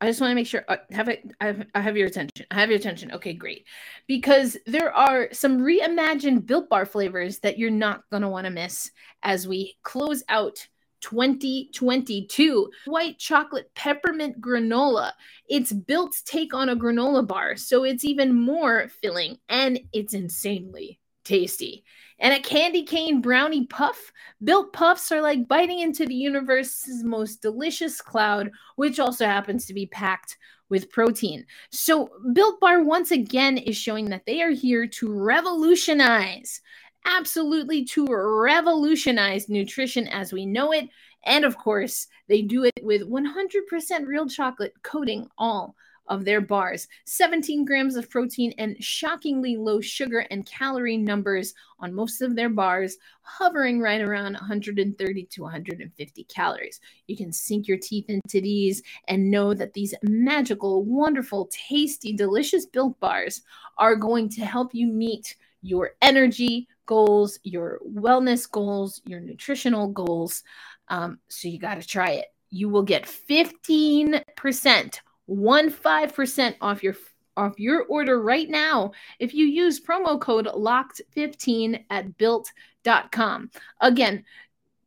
I 0.00 0.06
just 0.06 0.20
want 0.20 0.32
to 0.32 0.34
make 0.34 0.48
sure 0.48 0.64
uh, 0.66 0.78
have 0.90 1.08
it 1.08 1.30
I 1.40 1.46
have, 1.46 1.66
I 1.76 1.80
have 1.80 1.96
your 1.96 2.08
attention. 2.08 2.44
I 2.50 2.56
have 2.56 2.68
your 2.68 2.78
attention. 2.78 3.12
Okay, 3.12 3.34
great. 3.34 3.64
Because 4.08 4.56
there 4.66 4.92
are 4.92 5.28
some 5.32 5.60
reimagined 5.60 6.44
Built 6.44 6.68
Bar 6.68 6.86
flavors 6.86 7.38
that 7.40 7.58
you're 7.58 7.70
not 7.70 8.02
going 8.10 8.22
to 8.22 8.28
want 8.28 8.46
to 8.46 8.50
miss 8.50 8.90
as 9.22 9.46
we 9.46 9.76
close 9.84 10.24
out 10.28 10.66
2022 11.02 12.70
white 12.86 13.18
chocolate 13.18 13.70
peppermint 13.74 14.40
granola. 14.40 15.12
It's 15.48 15.72
built 15.72 16.14
take 16.24 16.54
on 16.54 16.68
a 16.68 16.76
granola 16.76 17.26
bar, 17.26 17.56
so 17.56 17.84
it's 17.84 18.04
even 18.04 18.40
more 18.40 18.88
filling 18.88 19.38
and 19.48 19.80
it's 19.92 20.14
insanely 20.14 20.98
tasty. 21.24 21.84
And 22.18 22.34
a 22.34 22.40
candy 22.40 22.84
cane 22.84 23.20
brownie 23.20 23.66
puff. 23.66 24.12
Built 24.42 24.72
puffs 24.72 25.10
are 25.12 25.20
like 25.20 25.48
biting 25.48 25.80
into 25.80 26.06
the 26.06 26.14
universe's 26.14 27.02
most 27.04 27.42
delicious 27.42 28.00
cloud, 28.00 28.50
which 28.76 29.00
also 29.00 29.26
happens 29.26 29.66
to 29.66 29.74
be 29.74 29.86
packed 29.86 30.36
with 30.68 30.90
protein. 30.90 31.44
So, 31.70 32.08
Built 32.32 32.58
Bar 32.58 32.82
once 32.82 33.10
again 33.10 33.58
is 33.58 33.76
showing 33.76 34.06
that 34.06 34.24
they 34.24 34.40
are 34.40 34.50
here 34.50 34.86
to 34.86 35.12
revolutionize, 35.12 36.60
absolutely 37.04 37.84
to 37.84 38.06
revolutionize 38.06 39.48
nutrition 39.48 40.08
as 40.08 40.32
we 40.32 40.46
know 40.46 40.72
it. 40.72 40.88
And 41.24 41.44
of 41.44 41.56
course, 41.56 42.08
they 42.28 42.42
do 42.42 42.64
it 42.64 42.80
with 42.82 43.02
100% 43.02 44.06
real 44.06 44.28
chocolate 44.28 44.74
coating 44.82 45.28
all 45.38 45.74
of 46.08 46.24
their 46.24 46.40
bars, 46.40 46.88
17 47.04 47.64
grams 47.64 47.96
of 47.96 48.10
protein, 48.10 48.52
and 48.58 48.82
shockingly 48.82 49.56
low 49.56 49.80
sugar 49.80 50.26
and 50.30 50.44
calorie 50.44 50.96
numbers 50.96 51.54
on 51.78 51.94
most 51.94 52.20
of 52.22 52.34
their 52.34 52.48
bars, 52.48 52.96
hovering 53.22 53.80
right 53.80 54.00
around 54.00 54.34
130 54.34 55.24
to 55.24 55.42
150 55.42 56.24
calories. 56.24 56.80
You 57.06 57.16
can 57.16 57.32
sink 57.32 57.68
your 57.68 57.78
teeth 57.78 58.06
into 58.08 58.40
these 58.40 58.82
and 59.08 59.30
know 59.30 59.54
that 59.54 59.72
these 59.72 59.94
magical, 60.02 60.84
wonderful, 60.84 61.48
tasty, 61.50 62.12
delicious 62.12 62.66
built 62.66 62.98
bars 63.00 63.42
are 63.78 63.96
going 63.96 64.28
to 64.30 64.44
help 64.44 64.74
you 64.74 64.88
meet 64.88 65.36
your 65.62 65.92
energy 66.02 66.68
goals, 66.86 67.38
your 67.42 67.80
wellness 67.86 68.50
goals, 68.50 69.00
your 69.04 69.20
nutritional 69.20 69.88
goals. 69.88 70.42
Um, 70.88 71.18
so 71.28 71.48
you 71.48 71.58
got 71.58 71.80
to 71.80 71.86
try 71.86 72.10
it. 72.10 72.26
You 72.50 72.68
will 72.68 72.82
get 72.82 73.04
15% 73.04 75.00
one 75.26 75.70
five 75.70 76.14
percent 76.14 76.56
off 76.60 76.82
your 76.82 76.94
off 77.36 77.58
your 77.58 77.84
order 77.84 78.20
right 78.20 78.50
now 78.50 78.92
if 79.18 79.32
you 79.32 79.46
use 79.46 79.80
promo 79.80 80.20
code 80.20 80.46
locked15 80.46 81.84
at 81.90 82.16
built.com 82.18 83.50
again 83.80 84.24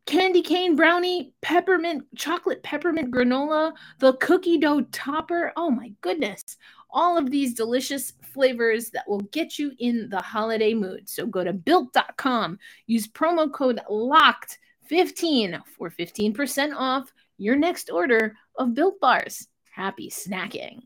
candy 0.05 0.41
cane 0.41 0.75
brownie 0.75 1.33
peppermint 1.41 2.03
chocolate 2.15 2.61
peppermint 2.61 3.11
granola 3.11 3.73
the 3.99 4.13
cookie 4.13 4.57
dough 4.57 4.81
topper 4.91 5.51
oh 5.55 5.71
my 5.71 5.91
goodness 6.01 6.57
all 6.95 7.17
of 7.17 7.29
these 7.29 7.53
delicious 7.53 8.13
flavors 8.33 8.89
that 8.89 9.07
will 9.07 9.21
get 9.31 9.59
you 9.59 9.71
in 9.77 10.09
the 10.09 10.21
holiday 10.21 10.73
mood 10.73 11.07
so 11.07 11.27
go 11.27 11.43
to 11.43 11.53
built.com 11.53 12.57
use 12.87 13.07
promo 13.07 13.51
code 13.51 13.79
locked 13.89 14.57
15 14.87 15.61
for 15.77 15.91
15% 15.91 16.73
off 16.75 17.11
your 17.37 17.55
next 17.55 17.91
order 17.91 18.35
of 18.57 18.73
built 18.73 18.99
bars 18.99 19.47
happy 19.75 20.09
snacking. 20.09 20.81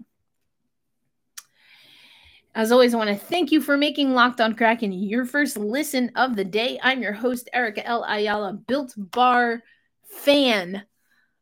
As 2.55 2.71
always, 2.71 2.93
I 2.93 2.97
want 2.97 3.11
to 3.11 3.15
thank 3.15 3.51
you 3.51 3.61
for 3.61 3.77
making 3.77 4.13
Locked 4.13 4.41
on 4.41 4.55
Kraken 4.55 4.91
your 4.91 5.25
first 5.25 5.55
listen 5.55 6.11
of 6.15 6.35
the 6.35 6.43
day. 6.43 6.79
I'm 6.81 7.03
your 7.03 7.13
host, 7.13 7.47
Erica 7.53 7.85
L. 7.85 8.03
Ayala, 8.03 8.53
Built 8.53 8.95
Bar 8.97 9.61
fan. 10.07 10.83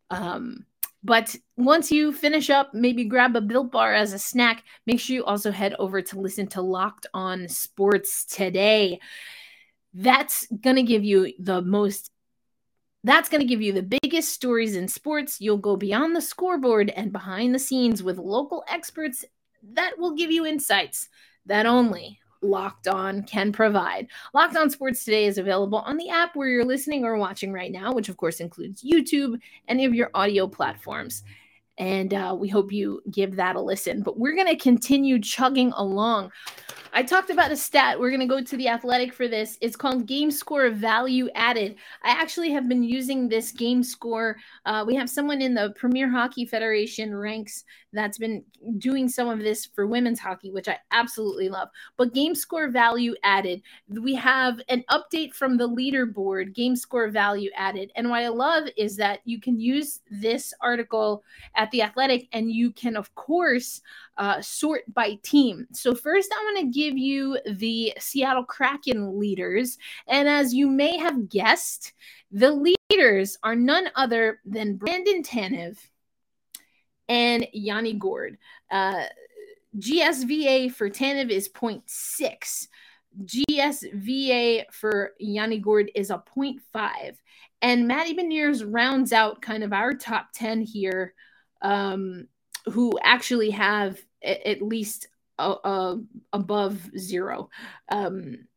Um, 0.10 0.66
but 1.04 1.36
once 1.56 1.92
you 1.92 2.12
finish 2.12 2.50
up, 2.50 2.74
maybe 2.74 3.06
grab 3.06 3.36
a 3.36 3.42
Built 3.42 3.72
Bar 3.72 3.94
as 3.94 4.14
a 4.14 4.20
snack. 4.20 4.64
Make 4.86 5.00
sure 5.00 5.16
you 5.16 5.26
also 5.26 5.52
head 5.52 5.76
over 5.80 6.02
to 6.02 6.20
listen 6.20 6.48
to 6.48 6.62
Locked 6.62 7.08
on 7.14 7.48
Sports 7.48 8.26
today. 8.26 9.00
That's 9.94 10.48
going 10.62 10.76
to 10.76 10.84
give 10.84 11.04
you 11.04 11.34
the 11.40 11.62
most 11.62 12.12
that's 13.04 13.30
going 13.30 13.40
to 13.40 13.48
give 13.48 13.62
you 13.62 13.72
the 13.72 14.00
biggest 14.02 14.34
stories 14.34 14.76
in 14.76 14.88
sports. 14.88 15.40
You'll 15.40 15.58
go 15.58 15.78
beyond 15.78 16.16
the 16.16 16.22
scoreboard 16.22 16.90
and 16.90 17.14
behind 17.14 17.56
the 17.56 17.60
scenes 17.60 18.04
with 18.04 18.18
local 18.18 18.66
experts 18.68 19.24
that 19.74 19.98
will 19.98 20.14
give 20.14 20.32
you 20.32 20.46
insights 20.46 21.08
that 21.46 21.66
only 21.66 22.20
Locked 22.42 22.88
On 22.88 23.24
can 23.24 23.52
provide. 23.52 24.08
Locked 24.34 24.56
On 24.58 24.70
Sports 24.70 25.04
Today 25.04 25.26
is 25.26 25.38
available 25.38 25.80
on 25.80 25.98
the 25.98 26.10
app 26.10 26.36
where 26.36 26.48
you're 26.48 26.66
listening 26.66 27.04
or 27.04 27.18
watching 27.18 27.52
right 27.52 27.72
now, 27.72 27.94
which 27.94 28.10
of 28.10 28.18
course 28.18 28.40
includes 28.40 28.84
YouTube, 28.84 29.40
any 29.68 29.86
of 29.86 29.94
your 29.94 30.12
audio 30.14 30.48
platforms. 30.48 31.24
And 31.78 32.14
uh, 32.14 32.36
we 32.38 32.50
hope 32.50 32.72
you 32.72 33.02
give 33.12 33.36
that 33.36 33.56
a 33.56 33.62
listen. 33.62 34.02
But 34.02 34.18
we're 34.18 34.34
going 34.34 34.48
to 34.48 34.56
continue 34.56 35.20
chugging 35.20 35.72
along. 35.76 36.32
I 36.92 37.04
talked 37.04 37.30
about 37.30 37.52
a 37.52 37.56
stat. 37.56 38.00
We're 38.00 38.10
going 38.10 38.22
to 38.22 38.26
go 38.26 38.42
to 38.42 38.58
the 38.58 38.68
athletic 38.68 39.14
for 39.14 39.28
this. 39.28 39.60
It's 39.62 39.76
called 39.76 40.08
game 40.08 40.32
score 40.32 40.70
value 40.72 41.30
added. 41.36 41.76
I 42.02 42.10
actually 42.10 42.50
have 42.52 42.68
been 42.68 42.82
using 42.82 43.30
this 43.30 43.52
game 43.52 43.84
score. 43.84 44.38
Uh, 44.66 44.84
we 44.88 44.96
have 44.96 45.10
someone 45.10 45.42
in 45.42 45.54
the 45.54 45.74
Premier 45.76 46.10
Hockey 46.10 46.46
Federation 46.46 47.16
ranks 47.16 47.64
that's 47.98 48.18
been 48.18 48.44
doing 48.78 49.10
some 49.10 49.28
of 49.28 49.40
this 49.40 49.66
for 49.66 49.88
women's 49.88 50.20
hockey, 50.20 50.52
which 50.52 50.68
I 50.68 50.78
absolutely 50.92 51.50
love. 51.50 51.70
But 51.98 52.14
game 52.14 52.36
score 52.36 52.70
value 52.70 53.16
added, 53.24 53.62
we 53.90 54.14
have 54.16 54.62
an 54.70 54.84
update 54.90 55.34
from 55.34 55.58
the 55.58 55.68
leaderboard, 55.68 56.54
game 56.54 56.76
score 56.76 57.10
value 57.10 57.50
added. 57.56 57.92
And 57.96 58.10
what 58.10 58.24
I 58.24 58.28
love 58.28 58.68
is 58.78 58.96
that 58.98 59.22
you 59.26 59.40
can 59.40 59.60
use 59.60 60.02
this 60.12 60.54
article 60.62 61.24
at 61.56 61.72
the 61.72 61.82
athletic 61.82 62.28
and 62.34 62.52
you 62.52 62.72
can, 62.72 62.96
of 62.96 63.14
course, 63.16 63.82
uh, 64.18 64.42
sort 64.42 64.82
by 64.94 65.18
team. 65.24 65.68
So, 65.74 65.94
first, 65.94 66.32
I 66.34 66.44
want 66.44 66.60
to 66.60 66.80
give 66.80 66.98
you 66.98 67.38
the 67.46 67.94
Seattle 68.00 68.44
Kraken 68.44 69.20
leaders. 69.20 69.78
And 70.08 70.28
as 70.28 70.54
you 70.54 70.68
may 70.68 70.98
have 70.98 71.30
guessed, 71.30 71.94
the 72.32 72.52
leaders 72.52 73.38
are 73.44 73.56
none 73.56 73.90
other 73.96 74.40
than 74.46 74.76
Brandon 74.76 75.24
Tanev 75.24 75.78
and 77.10 77.48
Yanni 77.54 77.94
Gourde. 77.94 78.38
Uh, 78.72 79.04
GSVA 79.78 80.72
for 80.72 80.90
Tanev 80.90 81.30
is 81.30 81.50
0.6. 81.50 82.68
GSVA 83.24 84.66
for 84.72 85.14
Yanni 85.20 85.60
Gourde 85.60 85.92
is 85.96 86.10
a 86.10 86.24
0.5. 86.36 87.18
And 87.62 87.88
Matty 87.88 88.16
Beniers 88.16 88.64
rounds 88.66 89.14
out 89.14 89.42
kind 89.42 89.64
of 89.64 89.74
our 89.74 89.94
top 89.94 90.28
10 90.34 90.62
here, 90.62 91.14
um, 91.62 92.28
who 92.66 92.98
actually 93.04 93.52
have 93.52 94.00
a- 94.24 94.48
at 94.48 94.62
least 94.62 95.08
a, 95.40 95.56
a, 95.64 96.02
above 96.34 96.80
zero. 96.98 97.50
Um, 97.90 98.48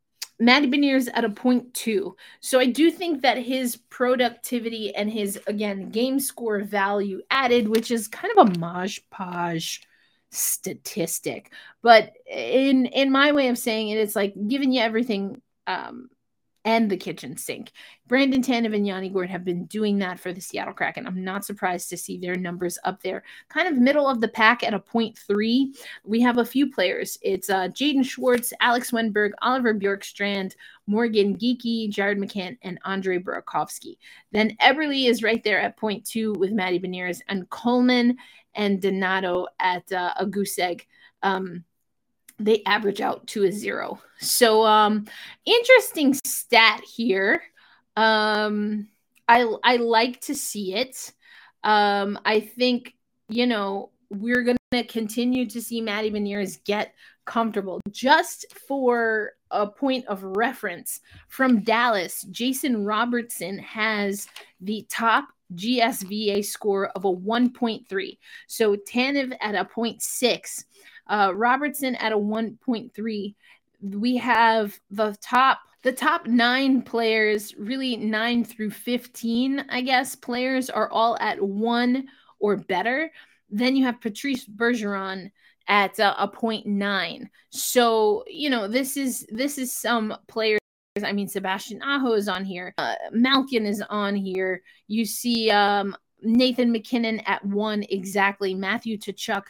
Matty 0.40 0.68
Beniers 0.68 1.08
at 1.12 1.24
a 1.24 1.30
point 1.30 1.74
two. 1.74 2.16
So 2.40 2.58
I 2.58 2.66
do 2.66 2.90
think 2.90 3.22
that 3.22 3.38
his 3.38 3.76
productivity 3.76 4.94
and 4.94 5.10
his 5.10 5.38
again 5.46 5.90
game 5.90 6.18
score 6.18 6.60
value 6.60 7.20
added, 7.30 7.68
which 7.68 7.90
is 7.90 8.08
kind 8.08 8.36
of 8.36 8.48
a 8.48 8.58
maj 8.58 9.08
podge 9.10 9.82
statistic, 10.30 11.52
but 11.82 12.12
in 12.26 12.86
in 12.86 13.12
my 13.12 13.32
way 13.32 13.48
of 13.48 13.58
saying 13.58 13.90
it, 13.90 13.98
it's 13.98 14.16
like 14.16 14.34
giving 14.48 14.72
you 14.72 14.80
everything 14.80 15.42
um, 15.66 16.08
and 16.64 16.90
the 16.90 16.96
kitchen 16.96 17.36
sink. 17.36 17.72
Brandon 18.06 18.42
Tanev 18.42 18.74
and 18.74 18.86
Yanni 18.86 19.08
Gourde 19.08 19.30
have 19.30 19.44
been 19.44 19.64
doing 19.66 19.98
that 19.98 20.18
for 20.20 20.32
the 20.32 20.40
Seattle 20.40 20.74
Kraken. 20.74 21.06
I'm 21.06 21.24
not 21.24 21.44
surprised 21.44 21.88
to 21.90 21.96
see 21.96 22.18
their 22.18 22.36
numbers 22.36 22.78
up 22.84 23.02
there, 23.02 23.22
kind 23.48 23.68
of 23.68 23.80
middle 23.80 24.06
of 24.06 24.20
the 24.20 24.28
pack 24.28 24.62
at 24.62 24.74
a 24.74 24.78
point 24.78 25.16
three. 25.16 25.74
We 26.04 26.20
have 26.20 26.38
a 26.38 26.44
few 26.44 26.70
players. 26.70 27.16
It's 27.22 27.48
uh, 27.48 27.68
Jaden 27.68 28.04
Schwartz, 28.04 28.52
Alex 28.60 28.90
Wennberg, 28.90 29.30
Oliver 29.42 29.74
Bjorkstrand, 29.74 30.54
Morgan 30.86 31.36
Geekie, 31.36 31.88
Jared 31.88 32.18
McCann, 32.18 32.58
and 32.62 32.78
Andre 32.84 33.18
Burakovsky. 33.18 33.96
Then 34.32 34.56
Eberle 34.60 35.08
is 35.08 35.22
right 35.22 35.42
there 35.44 35.60
at 35.60 35.78
point 35.78 36.04
two 36.04 36.32
with 36.34 36.52
Matty 36.52 36.78
Beniers, 36.78 37.20
and 37.28 37.48
Kuhlman 37.48 38.16
and 38.54 38.82
Donato 38.82 39.46
at 39.60 39.90
uh, 39.92 40.12
a 40.18 40.26
goose 40.26 40.58
egg. 40.58 40.86
Um, 41.22 41.64
they 42.40 42.62
average 42.64 43.00
out 43.00 43.26
to 43.28 43.44
a 43.44 43.52
zero. 43.52 44.00
So 44.18 44.64
um 44.64 45.06
interesting 45.44 46.14
stat 46.24 46.82
here. 46.82 47.42
Um 47.96 48.88
I 49.28 49.46
I 49.62 49.76
like 49.76 50.20
to 50.22 50.34
see 50.34 50.74
it. 50.74 51.12
Um 51.62 52.18
I 52.24 52.40
think 52.40 52.94
you 53.28 53.46
know 53.46 53.90
we're 54.10 54.54
to 54.72 54.84
continue 54.84 55.46
to 55.46 55.60
see 55.60 55.80
Matty 55.80 56.10
Beniers 56.10 56.62
get 56.64 56.94
comfortable. 57.24 57.80
Just 57.90 58.46
for 58.68 59.32
a 59.50 59.66
point 59.66 60.06
of 60.06 60.22
reference 60.22 61.00
from 61.28 61.62
Dallas, 61.62 62.22
Jason 62.30 62.84
Robertson 62.84 63.58
has 63.58 64.28
the 64.60 64.86
top 64.88 65.28
GSVA 65.54 66.44
score 66.44 66.88
of 66.88 67.04
a 67.04 67.12
1.3. 67.12 68.18
So 68.46 68.76
Tanev 68.76 69.36
at 69.40 69.54
a 69.54 69.64
0.6 69.64 70.64
uh, 71.06 71.32
Robertson 71.34 71.94
at 71.96 72.12
a 72.12 72.16
1.3. 72.16 73.34
We 73.82 74.16
have 74.18 74.78
the 74.90 75.16
top 75.20 75.60
the 75.82 75.92
top 75.92 76.26
nine 76.26 76.82
players, 76.82 77.54
really 77.56 77.96
nine 77.96 78.44
through 78.44 78.70
15, 78.70 79.64
I 79.70 79.80
guess, 79.80 80.14
players 80.14 80.68
are 80.68 80.90
all 80.90 81.16
at 81.20 81.40
one 81.40 82.06
or 82.38 82.56
better. 82.56 83.10
then 83.48 83.74
you 83.76 83.84
have 83.84 84.00
Patrice 84.00 84.46
Bergeron 84.46 85.30
at 85.68 85.98
uh, 85.98 86.14
a 86.18 86.28
0.9. 86.28 87.28
So, 87.50 88.24
you 88.26 88.50
know, 88.50 88.68
this 88.68 88.96
is 88.96 89.26
this 89.30 89.56
is 89.56 89.72
some 89.72 90.14
players 90.28 90.60
I 91.02 91.12
mean, 91.12 91.28
Sebastian 91.28 91.80
Aho 91.82 92.12
is 92.12 92.28
on 92.28 92.44
here. 92.44 92.74
Uh, 92.76 92.94
Malkin 93.12 93.64
is 93.64 93.82
on 93.88 94.16
here. 94.16 94.62
You 94.88 95.04
see 95.04 95.50
um, 95.50 95.96
Nathan 96.22 96.72
MacKinnon 96.72 97.20
at 97.20 97.44
one 97.44 97.84
exactly. 97.88 98.54
Matthew 98.54 98.98
Tkachuk 98.98 99.44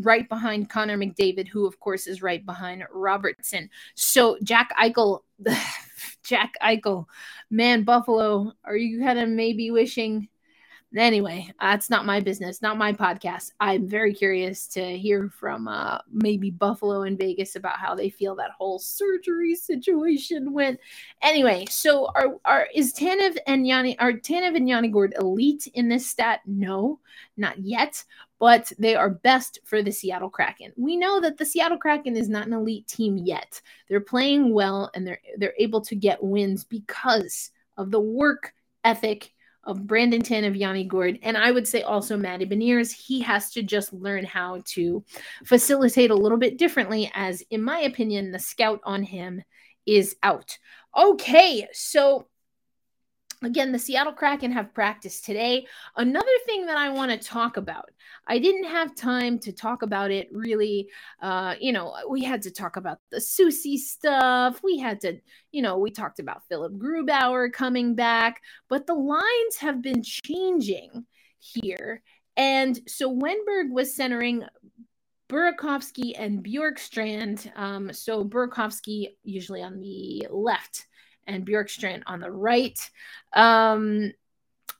right 0.00 0.28
behind 0.28 0.70
Connor 0.70 0.98
McDavid, 0.98 1.48
who 1.48 1.66
of 1.66 1.78
course 1.80 2.06
is 2.06 2.22
right 2.22 2.44
behind 2.44 2.84
Robertson. 2.92 3.70
So 3.94 4.38
Jack 4.42 4.70
Eichel, 4.76 5.20
Jack 6.24 6.54
Eichel, 6.62 7.06
man, 7.50 7.84
Buffalo, 7.84 8.52
are 8.64 8.76
you 8.76 9.02
kind 9.02 9.18
of 9.18 9.28
maybe 9.28 9.70
wishing 9.70 10.28
Anyway, 10.96 11.50
that's 11.60 11.90
not 11.90 12.06
my 12.06 12.20
business, 12.20 12.62
not 12.62 12.78
my 12.78 12.92
podcast. 12.92 13.50
I'm 13.60 13.88
very 13.88 14.14
curious 14.14 14.66
to 14.68 14.96
hear 14.96 15.28
from 15.28 15.66
uh, 15.68 15.98
maybe 16.10 16.50
Buffalo 16.50 17.02
and 17.02 17.18
Vegas 17.18 17.56
about 17.56 17.76
how 17.76 17.94
they 17.94 18.08
feel 18.08 18.36
that 18.36 18.52
whole 18.52 18.78
surgery 18.78 19.56
situation 19.56 20.52
went. 20.52 20.78
Anyway, 21.22 21.66
so 21.68 22.06
are 22.14 22.36
are 22.44 22.68
is 22.74 22.94
Tanev 22.94 23.36
and 23.46 23.66
Yanni 23.66 23.98
are 23.98 24.12
Tanev 24.12 24.56
and 24.56 24.68
Yanni 24.68 24.88
Gourde 24.88 25.14
elite 25.18 25.66
in 25.74 25.88
this 25.88 26.06
stat? 26.06 26.40
No, 26.46 27.00
not 27.36 27.58
yet. 27.58 28.02
But 28.38 28.70
they 28.78 28.94
are 28.94 29.10
best 29.10 29.60
for 29.64 29.82
the 29.82 29.90
Seattle 29.90 30.28
Kraken. 30.28 30.72
We 30.76 30.96
know 30.96 31.20
that 31.20 31.38
the 31.38 31.46
Seattle 31.46 31.78
Kraken 31.78 32.16
is 32.16 32.28
not 32.28 32.46
an 32.46 32.52
elite 32.52 32.86
team 32.86 33.16
yet. 33.16 33.60
They're 33.88 34.00
playing 34.00 34.52
well 34.52 34.90
and 34.94 35.06
they're 35.06 35.20
they're 35.38 35.54
able 35.58 35.80
to 35.82 35.94
get 35.94 36.22
wins 36.22 36.64
because 36.64 37.50
of 37.76 37.90
the 37.90 38.00
work 38.00 38.52
ethic 38.84 39.32
of 39.64 39.86
Brandon 39.86 40.22
Tanev, 40.22 40.56
Yanni 40.56 40.84
Gourde, 40.84 41.18
and 41.22 41.36
I 41.36 41.50
would 41.50 41.66
say 41.66 41.82
also 41.82 42.16
Matty 42.16 42.46
Beniers. 42.46 42.92
He 42.92 43.20
has 43.22 43.50
to 43.52 43.62
just 43.62 43.92
learn 43.92 44.24
how 44.24 44.62
to 44.66 45.04
facilitate 45.44 46.10
a 46.10 46.14
little 46.14 46.38
bit 46.38 46.56
differently, 46.56 47.10
as 47.14 47.42
in 47.50 47.62
my 47.62 47.80
opinion, 47.80 48.30
the 48.30 48.38
scout 48.38 48.80
on 48.84 49.02
him 49.02 49.42
is 49.84 50.16
out. 50.22 50.56
Okay, 50.96 51.66
so 51.72 52.28
Again, 53.42 53.70
the 53.70 53.78
Seattle 53.78 54.14
Kraken 54.14 54.50
have 54.52 54.72
practice 54.72 55.20
today. 55.20 55.66
Another 55.96 56.26
thing 56.46 56.66
that 56.66 56.78
I 56.78 56.88
want 56.88 57.10
to 57.10 57.18
talk 57.18 57.58
about, 57.58 57.90
I 58.26 58.38
didn't 58.38 58.64
have 58.64 58.94
time 58.94 59.38
to 59.40 59.52
talk 59.52 59.82
about 59.82 60.10
it 60.10 60.28
really. 60.32 60.88
Uh, 61.20 61.54
you 61.60 61.72
know, 61.72 61.94
we 62.08 62.24
had 62.24 62.42
to 62.42 62.50
talk 62.50 62.76
about 62.76 62.98
the 63.10 63.18
Soucy 63.18 63.76
stuff. 63.76 64.60
We 64.62 64.78
had 64.78 65.00
to, 65.02 65.18
you 65.52 65.60
know, 65.60 65.76
we 65.76 65.90
talked 65.90 66.18
about 66.18 66.46
Philip 66.48 66.74
Grubauer 66.74 67.52
coming 67.52 67.94
back, 67.94 68.40
but 68.68 68.86
the 68.86 68.94
lines 68.94 69.56
have 69.58 69.82
been 69.82 70.02
changing 70.02 71.04
here. 71.38 72.02
And 72.38 72.78
so 72.86 73.14
Wennberg 73.14 73.70
was 73.70 73.94
centering 73.94 74.44
Burakovsky 75.28 76.12
and 76.18 76.44
Bjorkstrand. 76.44 77.50
Um, 77.58 77.92
so 77.92 78.24
Burakovsky 78.24 79.16
usually 79.24 79.62
on 79.62 79.80
the 79.80 80.26
left 80.30 80.86
and 81.26 81.46
Bjorkstrand 81.46 82.02
on 82.06 82.20
the 82.20 82.30
right. 82.30 82.78
Um, 83.32 84.12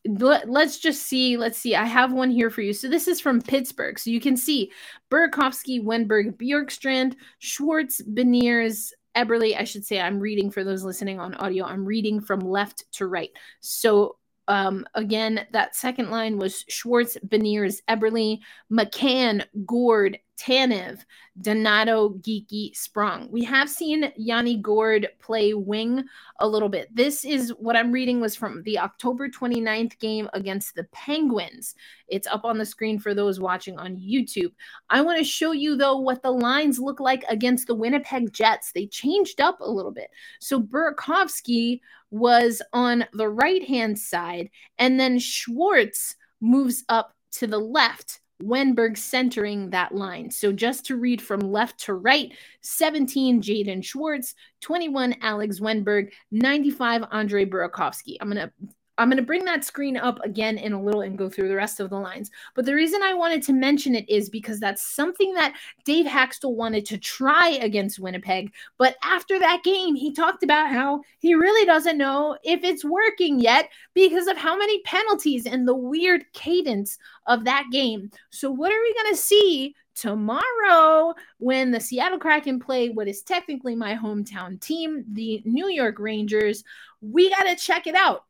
let, 0.07 0.49
us 0.49 0.79
just 0.79 1.03
see. 1.03 1.37
Let's 1.37 1.59
see. 1.59 1.75
I 1.75 1.85
have 1.85 2.13
one 2.13 2.31
here 2.31 2.51
for 2.51 2.63
you. 2.63 2.73
So 2.73 2.89
this 2.89 3.09
is 3.09 3.21
from 3.21 3.43
Pittsburgh. 3.43 3.99
So 3.99 4.11
you 4.11 4.21
can 4.21 4.37
see 4.37 4.71
Burakovsky, 5.11 5.83
Wennberg, 5.83 6.37
Bjorkstrand, 6.37 7.17
Schwartz, 7.39 8.01
Beniers, 8.03 8.93
Eberle. 9.17 9.59
I 9.59 9.65
should 9.65 9.85
say 9.85 10.01
I'm 10.01 10.21
reading 10.21 10.51
for 10.51 10.63
those 10.63 10.85
listening 10.85 11.19
on 11.19 11.35
audio. 11.35 11.65
I'm 11.65 11.85
reading 11.85 12.21
from 12.21 12.41
left 12.41 12.85
to 12.93 13.07
right. 13.07 13.31
So 13.61 14.17
um, 14.49 14.87
again, 14.95 15.47
that 15.53 15.75
second 15.75 16.11
line 16.11 16.39
was 16.39 16.65
Schwartz, 16.69 17.17
Beniers, 17.27 17.81
Eberle, 17.89 18.39
McCann, 18.71 19.45
Gourde, 19.67 20.19
Tanev, 20.39 21.05
Donato, 21.41 22.11
Geekie, 22.21 22.77
Sprong. 22.77 23.29
We 23.31 23.43
have 23.45 23.69
seen 23.69 24.13
Yanni 24.17 24.57
Gourde 24.57 25.09
play 25.19 25.55
wing 25.55 26.05
a 26.41 26.49
little 26.49 26.69
bit. 26.69 26.95
This 26.95 27.25
is 27.25 27.51
what 27.59 27.77
I'm 27.77 27.93
reading 27.93 28.21
was 28.21 28.37
from 28.37 28.63
the 28.63 28.79
October 28.79 29.29
29th 29.29 29.99
game 29.99 30.29
against 30.33 30.75
the 30.75 30.85
Penguins. 30.93 31.75
It's 32.09 32.27
up 32.27 32.45
on 32.45 32.59
the 32.59 32.67
screen 32.67 32.99
for 32.99 33.15
those 33.15 33.41
watching 33.41 33.79
on 33.79 33.97
YouTube. 33.97 34.53
I 34.91 35.01
want 35.03 35.19
to 35.19 35.25
show 35.25 35.53
you, 35.53 35.77
though, 35.77 35.99
what 35.99 36.23
the 36.23 36.31
lines 36.31 36.79
look 36.79 37.01
like 37.01 37.25
against 37.29 37.67
the 37.67 37.75
Winnipeg 37.75 38.33
Jets. 38.33 38.73
They 38.73 38.87
changed 38.87 39.41
up 39.41 39.61
a 39.61 39.71
little 39.71 39.93
bit. 39.93 40.11
So 40.41 40.61
Burakovsky 40.61 41.81
was 42.11 42.63
on 42.73 43.07
the 43.13 43.29
right 43.29 43.67
hand 43.67 43.99
side, 43.99 44.51
and 44.79 45.01
then 45.01 45.19
Schwartz 45.19 46.17
moves 46.41 46.85
up 46.89 47.15
to 47.33 47.47
the 47.47 47.59
left 47.59 48.21
Wennberg 48.43 48.97
centering 48.97 49.71
that 49.71 49.95
line. 49.95 50.31
So 50.31 50.53
just 50.53 50.87
to 50.87 50.97
read 50.97 51.23
from 51.23 51.41
left 51.41 51.81
to 51.85 51.95
right 51.95 52.33
17 52.63 53.41
Jaden 53.43 53.85
Schwartz, 53.85 54.35
21 54.61 55.17
Alex 55.23 55.61
Wennberg, 55.61 56.13
95 56.31 57.05
Andre 57.11 57.45
Burakovsky. 57.45 58.17
I'm 58.21 58.31
going 58.31 58.49
to 58.49 58.53
I'm 58.99 59.09
going 59.09 59.19
to 59.19 59.23
bring 59.23 59.45
that 59.45 59.65
screen 59.65 59.97
up 59.97 60.19
again 60.25 60.59
in 60.59 60.73
a 60.73 60.83
little 60.83 61.03
and 61.03 61.19
go 61.19 61.29
through 61.29 61.49
the 61.49 61.57
rest 61.57 61.81
of 61.81 61.91
the 61.91 61.99
lines. 61.99 62.31
But 62.55 62.65
the 62.65 62.75
reason 62.75 63.03
I 63.03 63.15
wanted 63.15 63.43
to 63.45 63.53
mention 63.53 63.95
it 63.95 64.09
is 64.09 64.31
because 64.31 64.59
that's 64.59 64.83
something 64.83 65.35
that 65.35 65.55
Dave 65.85 66.07
Hakstol 66.07 66.55
wanted 66.55 66.87
to 66.87 66.99
try 66.99 67.59
against 67.61 67.99
Winnipeg. 67.99 68.53
But 68.79 68.97
after 69.03 69.39
that 69.39 69.63
game, 69.63 69.95
he 69.95 70.13
talked 70.13 70.43
about 70.43 70.71
how 70.71 71.03
he 71.19 71.35
really 71.35 71.67
doesn't 71.67 71.99
know 71.99 72.39
if 72.43 72.65
it's 72.65 72.85
working 72.85 73.39
yet 73.39 73.69
because 73.95 74.27
of 74.27 74.37
how 74.37 74.57
many 74.57 74.81
penalties 74.83 75.47
and 75.47 75.69
the 75.69 75.75
weird 75.75 76.25
cadence 76.33 76.99
of 77.27 77.45
that 77.45 77.67
game. 77.71 78.11
So, 78.31 78.51
what 78.51 78.73
are 78.73 78.83
we 78.83 78.95
going 78.95 79.15
to 79.15 79.21
see 79.21 79.75
tomorrow 79.97 81.15
when 81.39 81.71
the 81.71 81.81
Seattle 81.81 82.19
Kraken 82.19 82.61
play 82.61 82.91
what 82.91 83.09
is 83.09 83.23
technically 83.23 83.75
my 83.75 83.95
hometown 83.95 84.61
team, 84.61 85.05
the 85.13 85.43
New 85.45 85.69
York 85.69 85.99
Rangers. 85.99 86.63
We 87.01 87.31
got 87.31 87.45
to 87.45 87.57
check 87.57 87.87
it 87.87 87.95
out. 87.95 88.25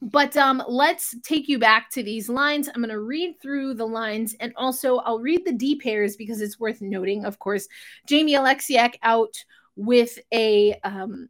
But 0.00 0.36
um, 0.36 0.62
let's 0.66 1.14
take 1.22 1.48
you 1.48 1.58
back 1.58 1.90
to 1.90 2.02
these 2.02 2.28
lines. 2.28 2.68
I'm 2.68 2.82
going 2.82 2.88
to 2.88 2.98
read 2.98 3.40
through 3.40 3.74
the 3.74 3.86
lines 3.86 4.34
and 4.40 4.52
also 4.56 4.98
I'll 4.98 5.20
read 5.20 5.44
the 5.44 5.52
D 5.52 5.76
pairs 5.76 6.16
because 6.16 6.40
it's 6.40 6.58
worth 6.58 6.80
noting. 6.80 7.24
Of 7.24 7.38
course, 7.38 7.68
Jamie 8.06 8.34
Oleksiak 8.34 8.94
out 9.02 9.36
with 9.76 10.18
a 10.32 10.74
um, 10.82 11.28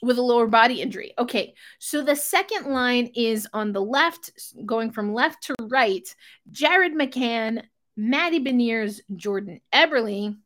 with 0.00 0.18
a 0.18 0.22
lower 0.22 0.46
body 0.46 0.80
injury. 0.80 1.14
Okay, 1.18 1.54
so 1.78 2.02
the 2.02 2.14
second 2.14 2.66
line 2.72 3.10
is 3.14 3.48
on 3.52 3.72
the 3.72 3.82
left, 3.82 4.30
going 4.64 4.92
from 4.92 5.14
left 5.14 5.42
to 5.44 5.54
right. 5.62 6.14
Jared 6.52 6.94
McCann, 6.94 7.64
Matty 7.96 8.38
Beniers, 8.44 9.00
Jordan 9.16 9.60
Eberle, 9.72 10.36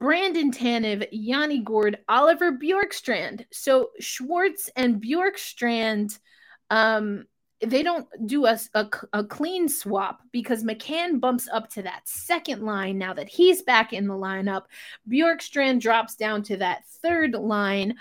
Brandon 0.00 0.52
Tanev, 0.52 1.06
Yanni 1.10 1.60
Gourde, 1.60 1.98
Oliver 2.08 2.52
Bjorkstrand. 2.52 3.44
So 3.52 3.90
Schwartz 3.98 4.70
and 4.76 5.02
Bjorkstrand, 5.02 6.18
um, 6.70 7.24
they 7.60 7.82
don't 7.82 8.06
do 8.24 8.46
a, 8.46 8.58
a, 8.74 8.88
a, 9.12 9.24
clean 9.24 9.68
swap 9.68 10.20
because 10.30 10.62
McCann 10.62 11.18
bumps 11.18 11.48
up 11.52 11.68
to 11.70 11.82
that 11.82 12.02
second 12.06 12.62
line 12.62 12.98
now 12.98 13.12
that 13.12 13.28
he's 13.28 13.62
back 13.62 13.92
in 13.92 14.06
the 14.06 14.14
lineup. 14.14 14.64
Bjorkstrand 15.10 15.80
drops 15.80 16.14
down 16.14 16.44
to 16.44 16.58
that 16.58 16.84
third 17.02 17.32
line. 17.34 17.96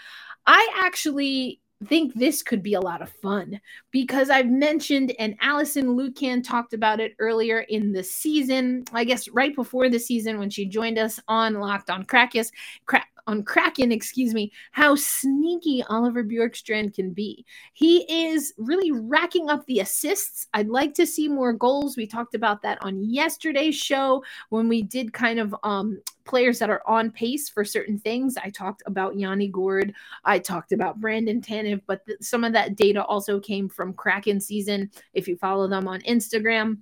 I 0.45 0.75
actually 0.83 1.59
think 1.85 2.13
this 2.13 2.41
could 2.41 2.63
be 2.63 2.73
a 2.73 2.81
lot 2.81 3.01
of 3.01 3.09
fun 3.09 3.59
because 3.91 4.29
I've 4.29 4.47
mentioned 4.47 5.13
and 5.19 5.35
Alison 5.41 5.87
Lukan 5.87 6.43
talked 6.43 6.73
about 6.73 6.99
it 6.99 7.13
earlier 7.19 7.59
in 7.59 7.91
the 7.91 8.03
season. 8.03 8.83
I 8.93 9.03
guess 9.03 9.27
right 9.29 9.55
before 9.55 9.89
the 9.89 9.99
season 9.99 10.39
when 10.39 10.49
she 10.49 10.65
joined 10.65 10.97
us 10.97 11.19
on 11.27 11.53
Locked 11.53 11.89
on 11.89 12.05
Krakus, 12.05 12.51
Cra- 12.85 13.05
on 13.27 13.43
Kraken, 13.43 13.91
excuse 13.91 14.33
me, 14.33 14.51
how 14.71 14.95
sneaky 14.95 15.83
Oliver 15.89 16.23
Bjorkstrand 16.23 16.95
can 16.95 17.11
be. 17.11 17.45
He 17.73 18.29
is 18.29 18.53
really 18.57 18.91
racking 18.91 19.49
up 19.49 19.65
the 19.65 19.81
assists. 19.81 20.47
I'd 20.53 20.69
like 20.69 20.93
to 20.95 21.05
see 21.05 21.27
more 21.27 21.53
goals. 21.53 21.97
We 21.97 22.07
talked 22.07 22.33
about 22.33 22.61
that 22.61 22.77
on 22.81 23.03
yesterday's 23.03 23.75
show 23.75 24.23
when 24.49 24.69
we 24.69 24.81
did 24.81 25.13
kind 25.13 25.39
of 25.39 25.53
um, 25.63 26.01
players 26.23 26.57
that 26.59 26.69
are 26.69 26.81
on 26.87 27.11
pace 27.11 27.49
for 27.49 27.65
certain 27.65 27.99
things. 27.99 28.37
I 28.37 28.49
talked 28.49 28.81
about 28.85 29.19
Yanni 29.19 29.49
Gourde. 29.49 29.93
I 30.23 30.39
talked 30.39 30.71
about 30.71 30.99
Brandon 30.99 31.41
Tanev, 31.41 31.81
but 31.85 32.05
th- 32.05 32.19
some 32.21 32.43
of 32.43 32.53
that 32.53 32.75
data 32.75 33.03
also 33.03 33.39
came 33.39 33.67
from 33.67 33.93
Kraken 33.93 34.39
season. 34.39 34.89
If 35.13 35.27
you 35.27 35.35
follow 35.35 35.67
them 35.67 35.87
on 35.87 36.01
Instagram. 36.01 36.79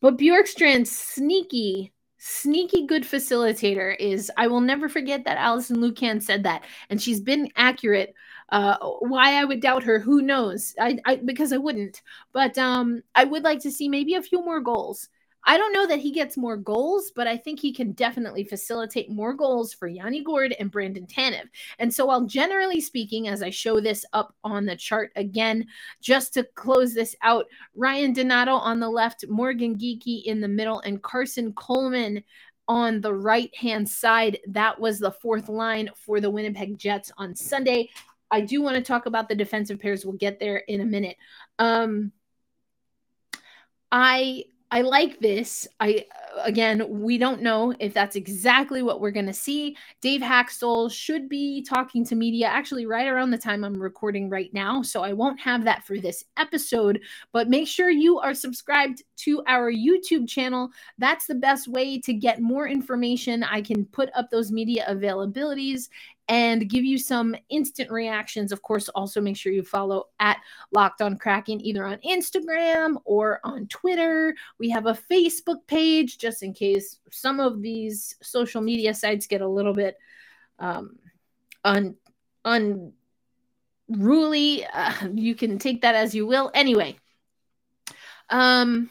But 0.00 0.16
Bjorkstrand, 0.16 0.86
sneaky 0.86 1.92
sneaky 2.22 2.86
good 2.86 3.02
facilitator 3.02 3.96
is 3.98 4.30
I 4.36 4.46
will 4.48 4.60
never 4.60 4.88
forget 4.90 5.24
that 5.24 5.38
Alison 5.38 5.78
lukan 5.78 6.22
said 6.22 6.42
that 6.44 6.64
and 6.90 7.00
she's 7.00 7.20
been 7.20 7.48
accurate 7.56 8.14
uh 8.50 8.76
why 9.00 9.40
I 9.40 9.44
would 9.44 9.60
doubt 9.60 9.84
her 9.84 9.98
who 9.98 10.20
knows? 10.20 10.74
I, 10.78 10.98
I 11.06 11.16
because 11.16 11.50
I 11.52 11.56
wouldn't 11.56 12.02
but 12.32 12.58
um 12.58 13.02
I 13.14 13.24
would 13.24 13.42
like 13.42 13.60
to 13.60 13.70
see 13.70 13.88
maybe 13.88 14.14
a 14.14 14.22
few 14.22 14.44
more 14.44 14.60
goals 14.60 15.08
I 15.44 15.56
don't 15.56 15.72
know 15.72 15.86
that 15.86 16.00
he 16.00 16.12
gets 16.12 16.36
more 16.36 16.56
goals, 16.56 17.12
but 17.14 17.26
I 17.26 17.36
think 17.36 17.60
he 17.60 17.72
can 17.72 17.92
definitely 17.92 18.44
facilitate 18.44 19.10
more 19.10 19.32
goals 19.32 19.72
for 19.72 19.88
Yanni 19.88 20.22
Gourde 20.22 20.54
and 20.58 20.70
Brandon 20.70 21.06
Tanev. 21.06 21.44
And 21.78 21.92
so, 21.92 22.06
while 22.06 22.22
generally 22.26 22.80
speaking, 22.80 23.28
as 23.28 23.42
I 23.42 23.50
show 23.50 23.80
this 23.80 24.04
up 24.12 24.34
on 24.44 24.66
the 24.66 24.76
chart 24.76 25.12
again, 25.16 25.66
just 26.00 26.34
to 26.34 26.44
close 26.54 26.94
this 26.94 27.16
out, 27.22 27.46
Ryan 27.74 28.12
Donato 28.12 28.52
on 28.52 28.80
the 28.80 28.90
left, 28.90 29.24
Morgan 29.28 29.76
Geekie 29.76 30.24
in 30.24 30.40
the 30.40 30.48
middle, 30.48 30.80
and 30.80 31.02
Karson 31.02 31.54
Kuhlman 31.54 32.22
on 32.68 33.00
the 33.00 33.14
right 33.14 33.54
hand 33.56 33.88
side. 33.88 34.38
That 34.48 34.78
was 34.78 34.98
the 34.98 35.10
fourth 35.10 35.48
line 35.48 35.90
for 35.96 36.20
the 36.20 36.30
Winnipeg 36.30 36.78
Jets 36.78 37.10
on 37.16 37.34
Sunday. 37.34 37.90
I 38.30 38.42
do 38.42 38.62
want 38.62 38.76
to 38.76 38.82
talk 38.82 39.06
about 39.06 39.28
the 39.28 39.34
defensive 39.34 39.80
pairs. 39.80 40.04
We'll 40.04 40.14
get 40.14 40.38
there 40.38 40.58
in 40.58 40.80
a 40.80 40.86
minute. 40.86 41.16
Um, 41.58 42.12
I 43.90 44.44
I 44.72 44.82
like 44.82 45.18
this. 45.18 45.66
I 45.80 46.06
again, 46.44 46.86
we 46.88 47.18
don't 47.18 47.42
know 47.42 47.74
if 47.80 47.92
that's 47.92 48.14
exactly 48.14 48.82
what 48.82 49.00
we're 49.00 49.10
going 49.10 49.26
to 49.26 49.32
see. 49.32 49.76
Dave 50.00 50.20
Hakstol 50.20 50.90
should 50.92 51.28
be 51.28 51.62
talking 51.62 52.04
to 52.06 52.14
media 52.14 52.46
actually 52.46 52.86
right 52.86 53.08
around 53.08 53.30
the 53.30 53.38
time 53.38 53.64
I'm 53.64 53.80
recording 53.80 54.30
right 54.30 54.52
now, 54.54 54.82
so 54.82 55.02
I 55.02 55.12
won't 55.12 55.40
have 55.40 55.64
that 55.64 55.84
for 55.84 55.98
this 55.98 56.24
episode, 56.36 57.00
but 57.32 57.48
make 57.48 57.66
sure 57.66 57.90
you 57.90 58.20
are 58.20 58.32
subscribed 58.32 59.02
to 59.18 59.42
our 59.48 59.72
YouTube 59.72 60.28
channel. 60.28 60.70
That's 60.98 61.26
the 61.26 61.34
best 61.34 61.66
way 61.66 61.98
to 62.00 62.14
get 62.14 62.40
more 62.40 62.68
information. 62.68 63.42
I 63.42 63.62
can 63.62 63.86
put 63.86 64.08
up 64.14 64.30
those 64.30 64.52
media 64.52 64.86
availabilities 64.88 65.88
and 66.30 66.70
give 66.70 66.84
you 66.84 66.96
some 66.96 67.34
instant 67.48 67.90
reactions. 67.90 68.52
Of 68.52 68.62
course, 68.62 68.88
also 68.90 69.20
make 69.20 69.36
sure 69.36 69.52
you 69.52 69.64
follow 69.64 70.04
at 70.20 70.38
Locked 70.70 71.02
on 71.02 71.18
Kraken 71.18 71.60
either 71.60 71.84
on 71.84 71.98
Instagram 72.08 72.98
or 73.04 73.40
on 73.42 73.66
Twitter. 73.66 74.36
We 74.56 74.70
have 74.70 74.86
a 74.86 74.96
Facebook 75.10 75.66
page 75.66 76.18
just 76.18 76.44
in 76.44 76.54
case 76.54 76.98
some 77.10 77.40
of 77.40 77.60
these 77.60 78.14
social 78.22 78.62
media 78.62 78.94
sites 78.94 79.26
get 79.26 79.40
a 79.40 79.48
little 79.48 79.74
bit 79.74 79.96
um, 80.60 81.00
un 81.64 81.96
unruly. 83.88 84.64
Uh, 84.72 84.92
you 85.14 85.34
can 85.34 85.58
take 85.58 85.82
that 85.82 85.96
as 85.96 86.14
you 86.14 86.28
will. 86.28 86.52
Anyway, 86.54 86.96
um, 88.28 88.88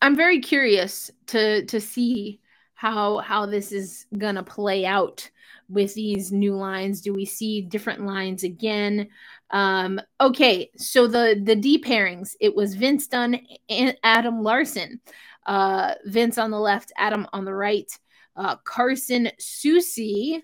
I'm 0.00 0.14
very 0.14 0.38
curious 0.38 1.10
to 1.26 1.66
to 1.66 1.80
see 1.80 2.38
how 2.74 3.18
how 3.18 3.46
this 3.46 3.72
is 3.72 4.06
gonna 4.16 4.44
play 4.44 4.86
out 4.86 5.28
with 5.70 5.94
these 5.94 6.32
new 6.32 6.54
lines? 6.54 7.00
Do 7.00 7.14
we 7.14 7.24
see 7.24 7.62
different 7.62 8.04
lines 8.04 8.42
again? 8.42 9.08
Um, 9.50 10.00
okay, 10.20 10.70
so 10.76 11.06
the 11.06 11.40
the 11.42 11.56
D 11.56 11.82
pairings, 11.82 12.34
it 12.40 12.54
was 12.54 12.74
Vince 12.74 13.06
Dunn 13.06 13.40
and 13.68 13.96
Adam 14.02 14.42
Larsson. 14.42 15.00
Uh, 15.46 15.94
Vince 16.04 16.38
on 16.38 16.50
the 16.50 16.60
left, 16.60 16.92
Adam 16.96 17.26
on 17.32 17.44
the 17.44 17.54
right. 17.54 17.90
Uh, 18.36 18.56
Carson 18.56 19.30
Soucy, 19.40 20.42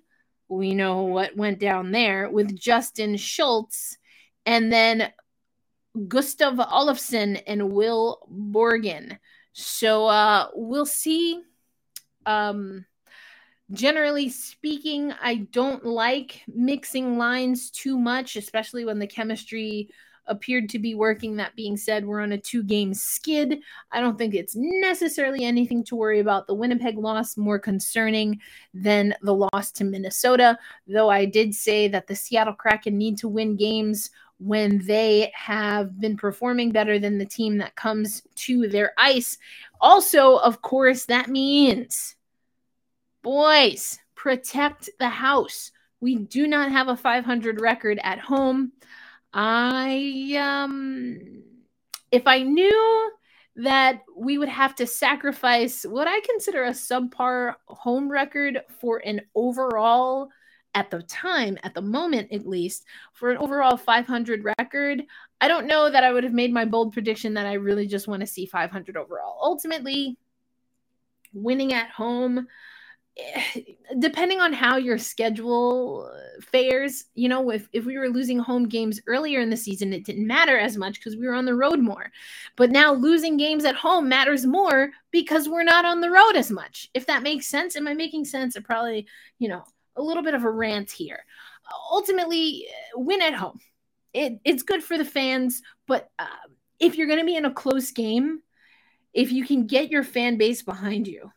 we 0.48 0.74
know 0.74 1.02
what 1.02 1.36
went 1.36 1.58
down 1.58 1.92
there 1.92 2.30
with 2.30 2.58
Justin 2.58 3.16
Schultz, 3.16 3.98
and 4.44 4.72
then 4.72 5.12
Gustav 6.08 6.54
Olofsson 6.54 7.42
and 7.46 7.72
Will 7.72 8.26
Borgen. 8.30 9.18
So 9.52 10.06
uh, 10.06 10.48
we'll 10.54 10.86
see. 10.86 11.40
Um, 12.26 12.84
generally 13.72 14.29
speaking, 14.29 15.12
I 15.20 15.46
don't 15.52 15.85
like 15.85 16.42
mixing 16.48 17.18
lines 17.18 17.70
too 17.70 17.98
much, 17.98 18.37
especially 18.37 18.85
when 18.85 18.98
the 18.98 19.07
chemistry 19.07 19.88
appeared 20.29 20.68
to 20.70 20.79
be 20.79 20.94
working. 20.94 21.37
That 21.37 21.57
being 21.57 21.76
said, 21.76 22.05
we're 22.05 22.20
on 22.20 22.33
a 22.33 22.38
two 22.38 22.62
game 22.62 22.94
skid. 22.94 23.61
I 23.92 24.00
don't 24.00 24.18
think 24.18 24.35
it's 24.35 24.55
necessarily 24.57 25.44
anything 25.44 25.85
to 25.85 25.96
worry 25.96 26.20
about. 26.20 26.46
The 26.46 26.55
Winnipeg 26.55 26.98
loss 26.98 27.37
more 27.37 27.59
concerning 27.59 28.40
than 28.74 29.14
the 29.22 29.35
loss 29.35 29.72
to 29.72 29.85
Minnesota, 29.85 30.59
though 30.87 31.09
I 31.09 31.24
did 31.24 31.55
say 31.55 31.88
that 31.88 32.07
the 32.07 32.16
Seattle 32.16 32.55
Kraken 32.55 32.96
need 32.96 33.18
to 33.18 33.29
win 33.29 33.57
games 33.57 34.11
when 34.38 34.85
they 34.85 35.33
have 35.35 35.98
been 35.98 36.16
performing 36.16 36.70
better 36.70 36.98
than 36.98 37.16
the 37.18 37.24
team 37.24 37.57
that 37.59 37.74
comes 37.74 38.22
to 38.35 38.68
their 38.68 38.92
ice. 38.98 39.38
Also, 39.81 40.37
of 40.38 40.61
course, 40.61 41.07
that 41.07 41.29
means 41.29 42.16
Boys, 43.26 43.98
protect 44.14 44.88
the 45.00 45.08
house. 45.08 45.72
We 46.00 46.14
do 46.14 46.46
not 46.46 46.70
have 46.70 46.86
a 46.86 46.96
500 46.96 47.60
record 47.60 47.98
at 48.04 48.20
home. 48.20 48.70
I 49.34 50.36
um 50.38 51.42
if 52.12 52.28
I 52.28 52.44
knew 52.44 53.10
that 53.56 54.02
we 54.16 54.38
would 54.38 54.48
have 54.48 54.76
to 54.76 54.86
sacrifice 54.86 55.82
what 55.82 56.06
I 56.06 56.20
consider 56.20 56.66
a 56.66 56.70
subpar 56.70 57.54
home 57.66 58.08
record 58.08 58.62
for 58.80 58.98
an 59.04 59.22
overall 59.34 60.28
at 60.76 60.92
the 60.92 61.02
time, 61.02 61.58
at 61.64 61.74
the 61.74 61.82
moment 61.82 62.30
at 62.30 62.46
least, 62.46 62.84
for 63.12 63.32
an 63.32 63.38
overall 63.38 63.76
500 63.76 64.44
record, 64.56 65.02
I 65.40 65.48
don't 65.48 65.66
know 65.66 65.90
that 65.90 66.04
I 66.04 66.12
would 66.12 66.22
have 66.22 66.32
made 66.32 66.54
my 66.54 66.64
bold 66.64 66.92
prediction 66.92 67.34
that 67.34 67.46
I 67.46 67.54
really 67.54 67.88
just 67.88 68.06
want 68.06 68.20
to 68.20 68.26
see 68.28 68.46
500 68.46 68.96
overall. 68.96 69.40
Ultimately, 69.42 70.16
winning 71.32 71.72
at 71.72 71.90
home 71.90 72.46
depending 73.98 74.40
on 74.40 74.52
how 74.52 74.76
your 74.76 74.98
schedule 74.98 76.11
fares, 76.40 77.05
you 77.14 77.29
know, 77.29 77.50
if, 77.50 77.68
if 77.72 77.85
we 77.85 77.98
were 77.98 78.09
losing 78.09 78.38
home 78.38 78.68
games 78.68 79.00
earlier 79.07 79.40
in 79.40 79.50
the 79.50 79.57
season, 79.57 79.92
it 79.92 80.05
didn't 80.05 80.26
matter 80.26 80.59
as 80.59 80.76
much 80.76 80.94
because 80.94 81.16
we 81.16 81.26
were 81.26 81.35
on 81.35 81.44
the 81.44 81.55
road 81.55 81.79
more. 81.79 82.11
But 82.57 82.70
now 82.70 82.92
losing 82.92 83.37
games 83.37 83.64
at 83.64 83.74
home 83.74 84.09
matters 84.09 84.46
more 84.46 84.90
because 85.11 85.48
we're 85.48 85.64
not 85.64 85.85
on 85.85 86.00
the 86.00 86.11
road 86.11 86.37
as 86.37 86.50
much. 86.50 86.90
If 86.94 87.07
that 87.07 87.22
makes 87.22 87.46
sense. 87.46 87.76
Am 87.76 87.88
I 87.88 87.94
making 87.94 88.24
sense? 88.24 88.57
Or 88.57 88.62
probably, 88.62 89.07
you 89.38 89.48
know, 89.48 89.64
a 89.96 90.02
little 90.02 90.22
bit 90.22 90.35
of 90.35 90.44
a 90.44 90.50
rant 90.50 90.90
here. 90.90 91.24
Ultimately, 91.90 92.66
win 92.94 93.22
at 93.22 93.35
home. 93.35 93.61
It, 94.12 94.40
it's 94.44 94.62
good 94.62 94.83
for 94.83 94.96
the 94.96 95.05
fans, 95.05 95.62
but 95.87 96.11
uh, 96.18 96.26
if 96.79 96.96
you're 96.96 97.07
going 97.07 97.18
to 97.18 97.26
be 97.26 97.37
in 97.37 97.44
a 97.44 97.52
close 97.52 97.90
game, 97.90 98.40
if 99.12 99.31
you 99.33 99.44
can 99.44 99.66
get 99.66 99.90
your 99.90 100.05
fan 100.05 100.38
base 100.38 100.62
behind 100.62 101.07
you, 101.07 101.31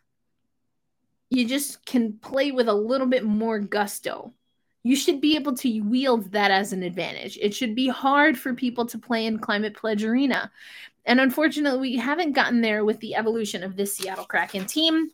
you 1.30 1.48
just 1.48 1.86
can 1.86 2.14
play 2.14 2.52
with 2.52 2.68
a 2.68 2.74
little 2.74 3.08
bit 3.08 3.24
more 3.24 3.60
gusto. 3.60 4.34
You 4.84 4.96
should 4.96 5.22
be 5.22 5.36
able 5.36 5.56
to 5.58 5.82
wield 5.82 6.32
that 6.32 6.52
as 6.52 6.74
an 6.74 6.84
advantage. 6.84 7.38
It 7.42 7.54
should 7.54 7.76
be 7.76 7.88
hard 7.88 8.38
for 8.38 8.54
people 8.54 8.86
to 8.88 8.98
play 8.98 9.26
in 9.26 9.40
Climate 9.40 9.76
Pledge 9.76 10.04
Arena. 10.04 10.52
And 11.06 11.20
unfortunately, 11.20 11.80
we 11.80 11.98
haven't 11.98 12.32
gotten 12.32 12.62
there 12.62 12.86
with 12.86 13.00
the 13.00 13.16
evolution 13.16 13.64
of 13.64 13.76
this 13.76 13.96
Seattle 13.96 14.26
Kraken 14.26 14.66
team. 14.66 15.10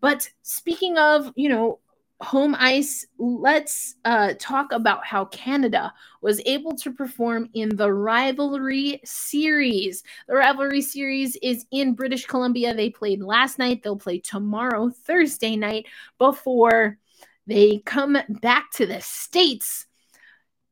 But 0.00 0.28
speaking 0.42 0.98
of, 0.98 1.32
you 1.34 1.48
know, 1.48 1.78
home 2.20 2.56
ice, 2.58 3.06
let's 3.18 3.96
uh, 4.04 4.34
talk 4.38 4.72
about 4.72 5.04
how 5.04 5.26
Canada 5.26 5.92
was 6.22 6.40
able 6.46 6.74
to 6.76 6.90
perform 6.90 7.50
in 7.52 7.76
the 7.76 7.92
rivalry 7.92 9.00
series. 9.04 10.02
The 10.26 10.34
rivalry 10.34 10.80
series 10.80 11.36
is 11.36 11.66
in 11.70 11.94
British 11.94 12.24
Columbia. 12.24 12.74
They 12.74 12.90
played 12.90 13.20
last 13.20 13.58
night, 13.58 13.82
they'll 13.82 13.96
play 13.96 14.18
tomorrow, 14.18 14.90
Thursday 14.90 15.56
night, 15.56 15.86
before 16.18 16.98
they 17.46 17.82
come 17.84 18.16
back 18.28 18.70
to 18.72 18.86
the 18.86 19.00
States 19.00 19.86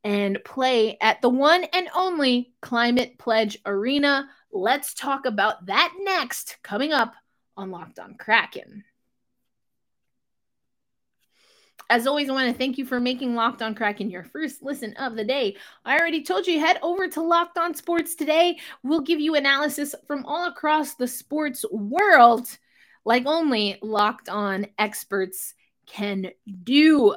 and 0.02 0.42
play 0.44 0.96
at 1.00 1.20
the 1.22 1.28
one 1.28 1.64
and 1.64 1.88
only 1.94 2.52
Climate 2.60 3.18
Pledge 3.18 3.58
Arena. 3.64 4.28
Let's 4.50 4.94
talk 4.94 5.26
about 5.26 5.66
that 5.66 5.94
next, 6.00 6.56
coming 6.62 6.92
up 6.92 7.14
on 7.56 7.70
Locked 7.70 7.98
on 7.98 8.14
Kraken. 8.14 8.84
As 11.90 12.06
always, 12.06 12.30
I 12.30 12.32
want 12.32 12.50
to 12.50 12.56
thank 12.56 12.78
you 12.78 12.86
for 12.86 12.98
making 12.98 13.34
Locked 13.34 13.60
On 13.60 13.74
Kraken 13.74 14.10
your 14.10 14.24
first 14.24 14.62
listen 14.62 14.94
of 14.94 15.16
the 15.16 15.24
day. 15.24 15.56
I 15.84 15.98
already 15.98 16.22
told 16.22 16.46
you, 16.46 16.58
head 16.58 16.78
over 16.82 17.08
to 17.08 17.20
Locked 17.20 17.58
On 17.58 17.74
Sports 17.74 18.14
today. 18.14 18.58
We'll 18.82 19.02
give 19.02 19.20
you 19.20 19.34
analysis 19.34 19.94
from 20.06 20.24
all 20.24 20.48
across 20.48 20.94
the 20.94 21.06
sports 21.06 21.64
world, 21.70 22.46
like 23.04 23.26
only 23.26 23.78
Locked 23.82 24.30
On 24.30 24.66
experts 24.78 25.54
can 25.86 26.30
do. 26.62 27.16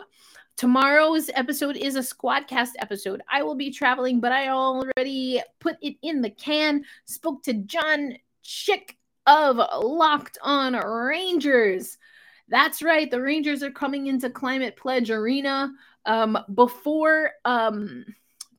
Tomorrow's 0.58 1.30
episode 1.34 1.78
is 1.78 1.96
a 1.96 2.00
Squadcast 2.00 2.72
episode. 2.80 3.22
I 3.30 3.44
will 3.44 3.56
be 3.56 3.72
traveling, 3.72 4.20
but 4.20 4.34
I 4.34 4.50
already 4.50 5.42
put 5.60 5.78
it 5.82 5.96
in 6.02 6.22
the 6.22 6.32
can. 6.32 6.84
Spoke 7.06 7.42
to 7.44 7.54
John 7.54 8.16
Chick 8.44 8.98
of 9.28 9.58
Locked 9.58 10.40
On 10.42 10.74
Rangers 10.74 11.98
that's 12.50 12.82
right. 12.82 13.10
The 13.10 13.22
Rangers 13.22 13.64
are 13.64 13.72
coming 13.72 14.08
into 14.08 14.30
Climate 14.30 14.76
Pledge 14.76 15.12
Arena. 15.12 15.74
Um, 16.06 16.38
before 16.54 17.32
um, 17.44 18.06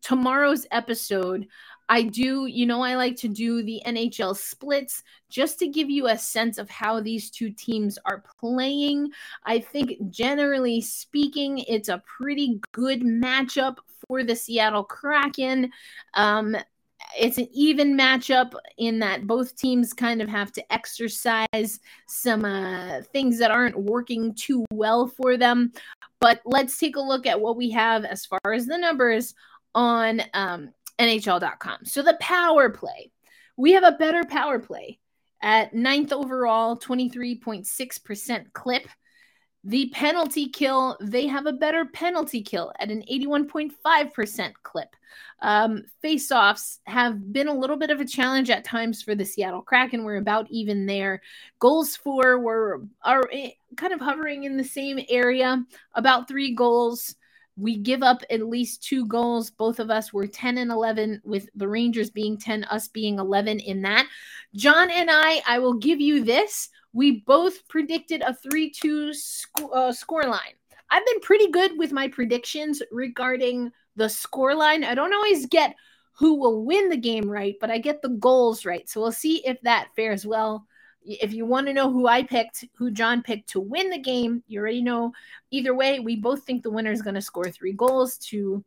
tomorrow's 0.03 0.66
episode, 0.70 1.46
I 1.88 2.03
do, 2.03 2.46
you 2.46 2.66
know, 2.66 2.83
I 2.83 2.96
like 2.96 3.16
to 3.16 3.29
do 3.29 3.62
the 3.62 3.81
NHL 3.87 4.37
splits 4.37 5.03
just 5.31 5.59
to 5.61 5.68
give 5.68 5.88
you 5.88 6.09
a 6.09 6.18
sense 6.18 6.59
of 6.59 6.68
how 6.68 7.01
these 7.01 7.31
two 7.31 7.51
teams 7.51 7.98
are 8.05 8.22
playing. 8.38 9.11
I 9.44 9.61
think, 9.61 10.11
generally 10.11 10.83
speaking, 10.83 11.59
it's 11.61 11.88
a 11.88 12.03
pretty 12.07 12.61
good 12.72 13.01
matchup 13.01 13.79
for 14.07 14.22
the 14.22 14.37
Seattle 14.37 14.85
Kraken. 14.85 15.72
Um, 16.12 16.57
it's 17.16 17.38
an 17.38 17.49
even 17.53 17.97
matchup 17.97 18.55
in 18.77 18.99
that 19.01 19.27
both 19.27 19.57
teams 19.57 19.92
kind 19.92 20.21
of 20.21 20.29
have 20.29 20.53
to 20.53 20.73
exercise 20.73 21.81
some 22.09 22.44
uh, 22.44 23.03
things 23.12 23.38
that 23.38 23.51
aren't 23.51 23.79
working 23.79 24.35
too 24.35 24.64
well 24.73 25.09
for 25.09 25.37
them. 25.37 25.73
But 26.21 26.40
let's 26.44 26.79
take 26.79 26.97
a 26.97 27.01
look 27.01 27.27
at 27.27 27.40
what 27.40 27.57
we 27.57 27.71
have 27.71 28.05
as 28.05 28.27
far 28.27 28.53
as 28.53 28.66
the 28.66 28.79
numbers 28.79 29.35
on 29.75 30.23
um, 30.35 30.71
NHL.com. 30.99 31.85
So 31.85 32.03
the 32.03 32.18
power 32.21 32.71
play, 32.71 33.12
we 33.57 33.73
have 33.73 33.85
a 33.85 33.92
better 33.92 34.25
power 34.25 34.59
play 34.59 34.99
at 35.42 35.75
ninth 35.75 36.12
overall, 36.12 36.77
23.6% 36.77 38.53
clip. 38.53 38.88
The 39.68 39.90
penalty 39.90 40.48
kill, 40.48 40.96
they 40.98 41.26
have 41.26 41.44
a 41.44 41.52
better 41.52 41.85
penalty 41.85 42.40
kill 42.40 42.72
at 42.81 42.90
an 42.90 43.04
81.5% 43.12 44.52
clip. 44.62 44.96
Um, 45.42 45.85
face 46.00 46.33
offs 46.33 46.81
have 46.87 47.35
been 47.35 47.48
a 47.48 47.54
little 47.54 47.76
bit 47.76 47.90
of 47.90 48.00
a 48.00 48.07
challenge 48.07 48.48
at 48.48 48.64
times 48.64 49.02
for 49.02 49.14
the 49.14 49.26
Seattle 49.26 49.61
Kraken. 49.61 50.04
We're 50.04 50.16
about 50.16 50.46
even 50.48 50.87
there. 50.87 51.20
Goals 51.59 51.96
for 51.96 52.38
were 52.38 52.81
are 53.02 53.28
eh, 53.31 53.50
kind 53.76 53.92
of 53.92 54.00
hovering 54.00 54.44
in 54.44 54.57
the 54.57 54.64
same 54.64 55.00
area, 55.11 55.62
about 55.94 56.28
three 56.28 56.54
goals. 56.54 57.14
We 57.59 57.76
give 57.76 58.02
up 58.02 58.22
at 58.31 58.48
least 58.48 58.83
two 58.83 59.04
goals. 59.04 59.50
Both 59.50 59.81
of 59.81 59.90
us 59.90 60.14
were 60.14 60.26
10 60.26 60.57
and 60.57 60.70
11, 60.70 61.20
with 61.24 61.46
the 61.54 61.68
Rangers 61.68 62.09
being 62.09 62.38
10, 62.38 62.64
us 62.64 62.88
being 62.88 63.18
11 63.18 63.61
in 63.61 63.83
that. 63.83 64.07
John 64.54 64.90
and 64.90 65.11
I, 65.12 65.42
I 65.46 65.59
will 65.59 65.74
give 65.74 66.00
you 66.00 66.24
this. 66.24 66.70
We 66.98 67.20
both 67.20 67.68
predicted 67.68 68.22
a 68.22 68.34
3 68.34 68.70
2 68.70 69.14
sc- 69.14 69.48
uh, 69.72 69.92
score 69.92 70.24
line. 70.24 70.58
I've 70.90 71.06
been 71.06 71.20
pretty 71.20 71.48
good 71.48 71.78
with 71.78 71.92
my 71.92 72.08
predictions 72.08 72.82
regarding 72.90 73.70
the 73.94 74.08
score 74.08 74.52
line. 74.52 74.82
I 74.82 74.96
don't 74.96 75.14
always 75.14 75.46
get 75.46 75.76
who 76.14 76.34
will 76.34 76.64
win 76.64 76.88
the 76.88 76.96
game 76.96 77.30
right, 77.30 77.54
but 77.61 77.70
I 77.70 77.78
get 77.78 78.02
the 78.02 78.08
goals 78.08 78.64
right. 78.64 78.88
So 78.88 79.00
we'll 79.00 79.12
see 79.12 79.46
if 79.46 79.61
that 79.61 79.90
fares 79.94 80.26
well. 80.26 80.66
If 81.04 81.32
you 81.32 81.46
want 81.46 81.68
to 81.68 81.72
know 81.72 81.88
who 81.88 82.08
I 82.08 82.24
picked, 82.24 82.64
who 82.74 82.90
John 82.90 83.22
picked 83.22 83.50
to 83.50 83.61
win 83.61 83.90
the 83.90 83.98
game, 83.98 84.42
you 84.48 84.58
already 84.58 84.82
know. 84.82 85.12
Either 85.52 85.74
way, 85.74 86.00
we 86.00 86.16
both 86.16 86.42
think 86.42 86.64
the 86.64 86.72
winner 86.72 86.90
is 86.90 87.02
going 87.02 87.14
to 87.14 87.22
score 87.22 87.48
three 87.48 87.74
goals 87.74 88.18
to 88.30 88.64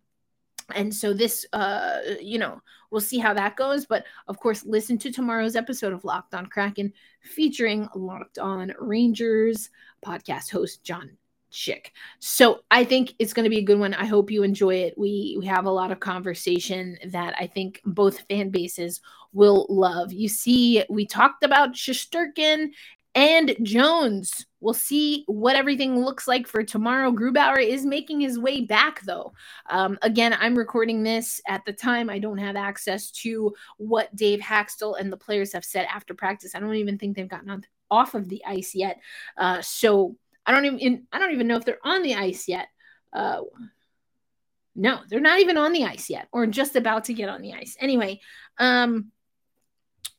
and 0.75 0.93
so 0.93 1.13
this 1.13 1.45
uh 1.53 1.99
you 2.21 2.39
know 2.39 2.61
we'll 2.91 3.01
see 3.01 3.17
how 3.17 3.33
that 3.33 3.55
goes 3.55 3.85
but 3.85 4.05
of 4.27 4.39
course 4.39 4.65
listen 4.65 4.97
to 4.97 5.11
tomorrow's 5.11 5.55
episode 5.55 5.93
of 5.93 6.03
locked 6.05 6.33
on 6.35 6.45
kraken 6.45 6.93
featuring 7.21 7.87
locked 7.95 8.37
on 8.37 8.73
rangers 8.79 9.69
podcast 10.05 10.51
host 10.51 10.83
john 10.83 11.09
chick 11.49 11.91
so 12.19 12.61
i 12.71 12.83
think 12.83 13.13
it's 13.19 13.33
going 13.33 13.43
to 13.43 13.49
be 13.49 13.59
a 13.59 13.63
good 13.63 13.77
one. 13.77 13.93
I 13.93 14.05
hope 14.05 14.31
you 14.31 14.43
enjoy 14.43 14.75
it. 14.75 14.97
We 14.97 15.35
we 15.37 15.45
have 15.47 15.65
a 15.65 15.71
lot 15.71 15.91
of 15.91 15.99
conversation 15.99 16.97
that 17.07 17.35
i 17.37 17.45
think 17.45 17.81
both 17.85 18.21
fan 18.29 18.51
bases 18.51 19.01
will 19.33 19.65
love. 19.69 20.11
You 20.11 20.29
see 20.29 20.83
we 20.89 21.05
talked 21.05 21.43
about 21.43 21.73
Shesterkin 21.73 22.71
and 23.13 23.55
Jones. 23.63 24.45
We'll 24.59 24.73
see 24.73 25.23
what 25.27 25.55
everything 25.55 25.99
looks 25.99 26.27
like 26.27 26.47
for 26.47 26.63
tomorrow. 26.63 27.11
Grubauer 27.11 27.65
is 27.65 27.85
making 27.85 28.21
his 28.21 28.37
way 28.37 28.61
back, 28.61 29.01
though. 29.01 29.33
Um, 29.69 29.97
again, 30.01 30.37
I'm 30.39 30.57
recording 30.57 31.03
this 31.03 31.41
at 31.47 31.65
the 31.65 31.73
time. 31.73 32.09
I 32.09 32.19
don't 32.19 32.37
have 32.37 32.55
access 32.55 33.11
to 33.11 33.55
what 33.77 34.15
Dave 34.15 34.39
Hakstol 34.39 34.99
and 34.99 35.11
the 35.11 35.17
players 35.17 35.53
have 35.53 35.65
said 35.65 35.87
after 35.93 36.13
practice. 36.13 36.53
I 36.53 36.59
don't 36.59 36.75
even 36.75 36.97
think 36.97 37.15
they've 37.15 37.27
gotten 37.27 37.65
off 37.89 38.13
of 38.13 38.29
the 38.29 38.43
ice 38.45 38.75
yet. 38.75 38.99
Uh, 39.37 39.61
so 39.61 40.15
I 40.45 40.51
don't 40.51 40.65
even 40.65 41.07
I 41.11 41.19
don't 41.19 41.33
even 41.33 41.47
know 41.47 41.57
if 41.57 41.65
they're 41.65 41.77
on 41.83 42.03
the 42.03 42.15
ice 42.15 42.47
yet. 42.47 42.67
Uh, 43.11 43.41
no, 44.75 44.99
they're 45.09 45.19
not 45.19 45.39
even 45.39 45.57
on 45.57 45.73
the 45.73 45.83
ice 45.83 46.09
yet, 46.09 46.27
or 46.31 46.47
just 46.47 46.75
about 46.75 47.05
to 47.05 47.13
get 47.13 47.29
on 47.29 47.41
the 47.41 47.53
ice. 47.53 47.75
Anyway, 47.79 48.21
um, 48.57 49.11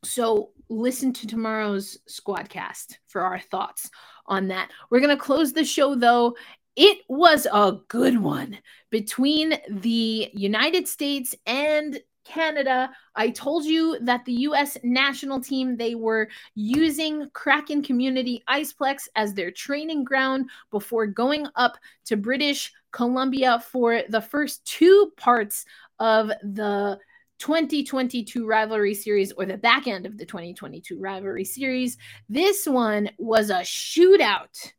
so 0.05 0.51
listen 0.73 1.13
to 1.13 1.27
tomorrow's 1.27 1.99
squadcast 2.09 2.97
for 3.09 3.21
our 3.23 3.39
thoughts 3.39 3.91
on 4.27 4.49
that. 4.49 4.71
We're 4.91 5.01
going 5.01 5.17
to 5.17 5.23
close 5.23 5.53
the 5.53 5.65
show 5.65 5.95
though. 5.95 6.37
It 6.75 6.99
was 7.09 7.47
a 7.53 7.79
good 7.89 8.19
one 8.19 8.59
between 8.91 9.55
the 9.69 10.31
United 10.33 10.89
States 10.89 11.35
and 11.47 12.01
Canada. 12.25 12.91
I 13.15 13.31
told 13.31 13.65
you 13.65 13.99
that 14.03 14.25
the 14.25 14.33
US 14.33 14.79
national 14.83 15.41
team 15.41 15.77
they 15.77 15.95
were 15.95 16.29
using 16.55 17.29
Kraken 17.35 17.83
Community 17.83 18.43
Iceplex 18.49 19.09
as 19.17 19.35
their 19.35 19.51
training 19.51 20.05
ground 20.05 20.49
before 20.71 21.07
going 21.07 21.47
up 21.57 21.77
to 22.07 22.17
British 22.17 22.73
Columbia 22.93 23.63
for 23.71 24.03
the 24.09 24.21
first 24.21 24.65
two 24.65 25.13
parts 25.17 25.65
of 25.99 26.29
the 26.29 26.99
2022 27.43 28.47
rivalry 28.47 28.95
series 28.95 29.33
or 29.33 29.45
the 29.45 29.57
back 29.57 29.89
end 29.89 30.07
of 30.07 30.17
the 30.17 30.25
2022 30.25 30.97
rivalry 31.01 31.45
series. 31.45 31.99
This 32.29 32.67
one 32.67 33.11
was 33.19 33.51
a 33.51 33.63
shootout. 33.63 34.73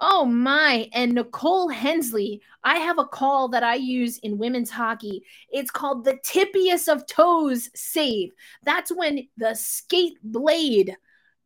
Oh 0.00 0.24
my. 0.24 0.88
And 0.94 1.12
Nicole 1.12 1.68
Hensley, 1.68 2.40
I 2.64 2.78
have 2.78 2.98
a 2.98 3.04
call 3.04 3.48
that 3.48 3.62
I 3.62 3.74
use 3.74 4.16
in 4.20 4.38
women's 4.38 4.70
hockey. 4.70 5.24
It's 5.50 5.70
called 5.70 6.06
the 6.06 6.18
tippiest 6.26 6.90
of 6.90 7.06
toes 7.06 7.68
save. 7.74 8.30
That's 8.62 8.90
when 8.90 9.28
the 9.36 9.52
skate 9.52 10.16
blade 10.22 10.96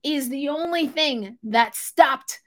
is 0.04 0.28
the 0.28 0.50
only 0.50 0.86
thing 0.86 1.36
that 1.42 1.74
stopped 1.74 2.38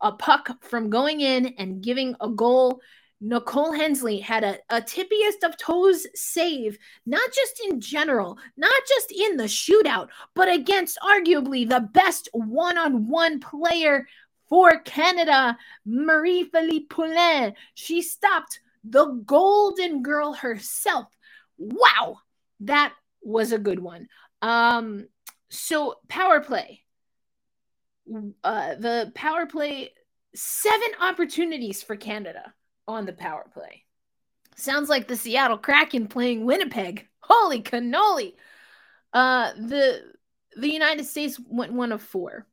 a 0.00 0.12
puck 0.12 0.64
from 0.64 0.88
going 0.88 1.20
in 1.20 1.54
and 1.58 1.82
giving 1.82 2.16
a 2.22 2.30
goal 2.30 2.80
Nicole 3.20 3.72
Hensley 3.72 4.18
had 4.20 4.44
a, 4.44 4.58
a 4.68 4.80
tippiest 4.80 5.42
of 5.42 5.56
toes 5.56 6.06
save, 6.14 6.78
not 7.06 7.28
just 7.32 7.60
in 7.68 7.80
general, 7.80 8.38
not 8.56 8.72
just 8.86 9.10
in 9.10 9.36
the 9.36 9.44
shootout, 9.44 10.08
but 10.34 10.52
against 10.52 10.98
arguably 11.02 11.68
the 11.68 11.88
best 11.92 12.28
one 12.32 12.76
on 12.76 13.08
one 13.08 13.40
player 13.40 14.06
for 14.48 14.80
Canada, 14.80 15.56
Marie 15.84 16.44
Philip 16.44 16.88
Poulin. 16.88 17.54
She 17.74 18.02
stopped 18.02 18.60
the 18.84 19.06
Golden 19.06 20.02
Girl 20.02 20.34
herself. 20.34 21.06
Wow, 21.58 22.18
that 22.60 22.92
was 23.22 23.52
a 23.52 23.58
good 23.58 23.80
one. 23.80 24.08
Um, 24.42 25.08
so 25.48 25.96
power 26.08 26.40
play. 26.40 26.82
Uh, 28.44 28.74
the 28.74 29.10
power 29.14 29.46
play, 29.46 29.92
seven 30.34 30.88
opportunities 31.00 31.82
for 31.82 31.96
Canada 31.96 32.54
on 32.88 33.06
the 33.06 33.12
power 33.12 33.46
play. 33.52 33.84
Sounds 34.56 34.88
like 34.88 35.06
the 35.06 35.16
Seattle 35.16 35.58
Kraken 35.58 36.06
playing 36.06 36.44
Winnipeg. 36.44 37.06
Holy 37.20 37.62
cannoli! 37.62 38.34
Uh, 39.12 39.52
the 39.54 40.02
the 40.56 40.70
United 40.70 41.04
States 41.04 41.38
went 41.48 41.72
one 41.72 41.92
of 41.92 42.00
four. 42.00 42.46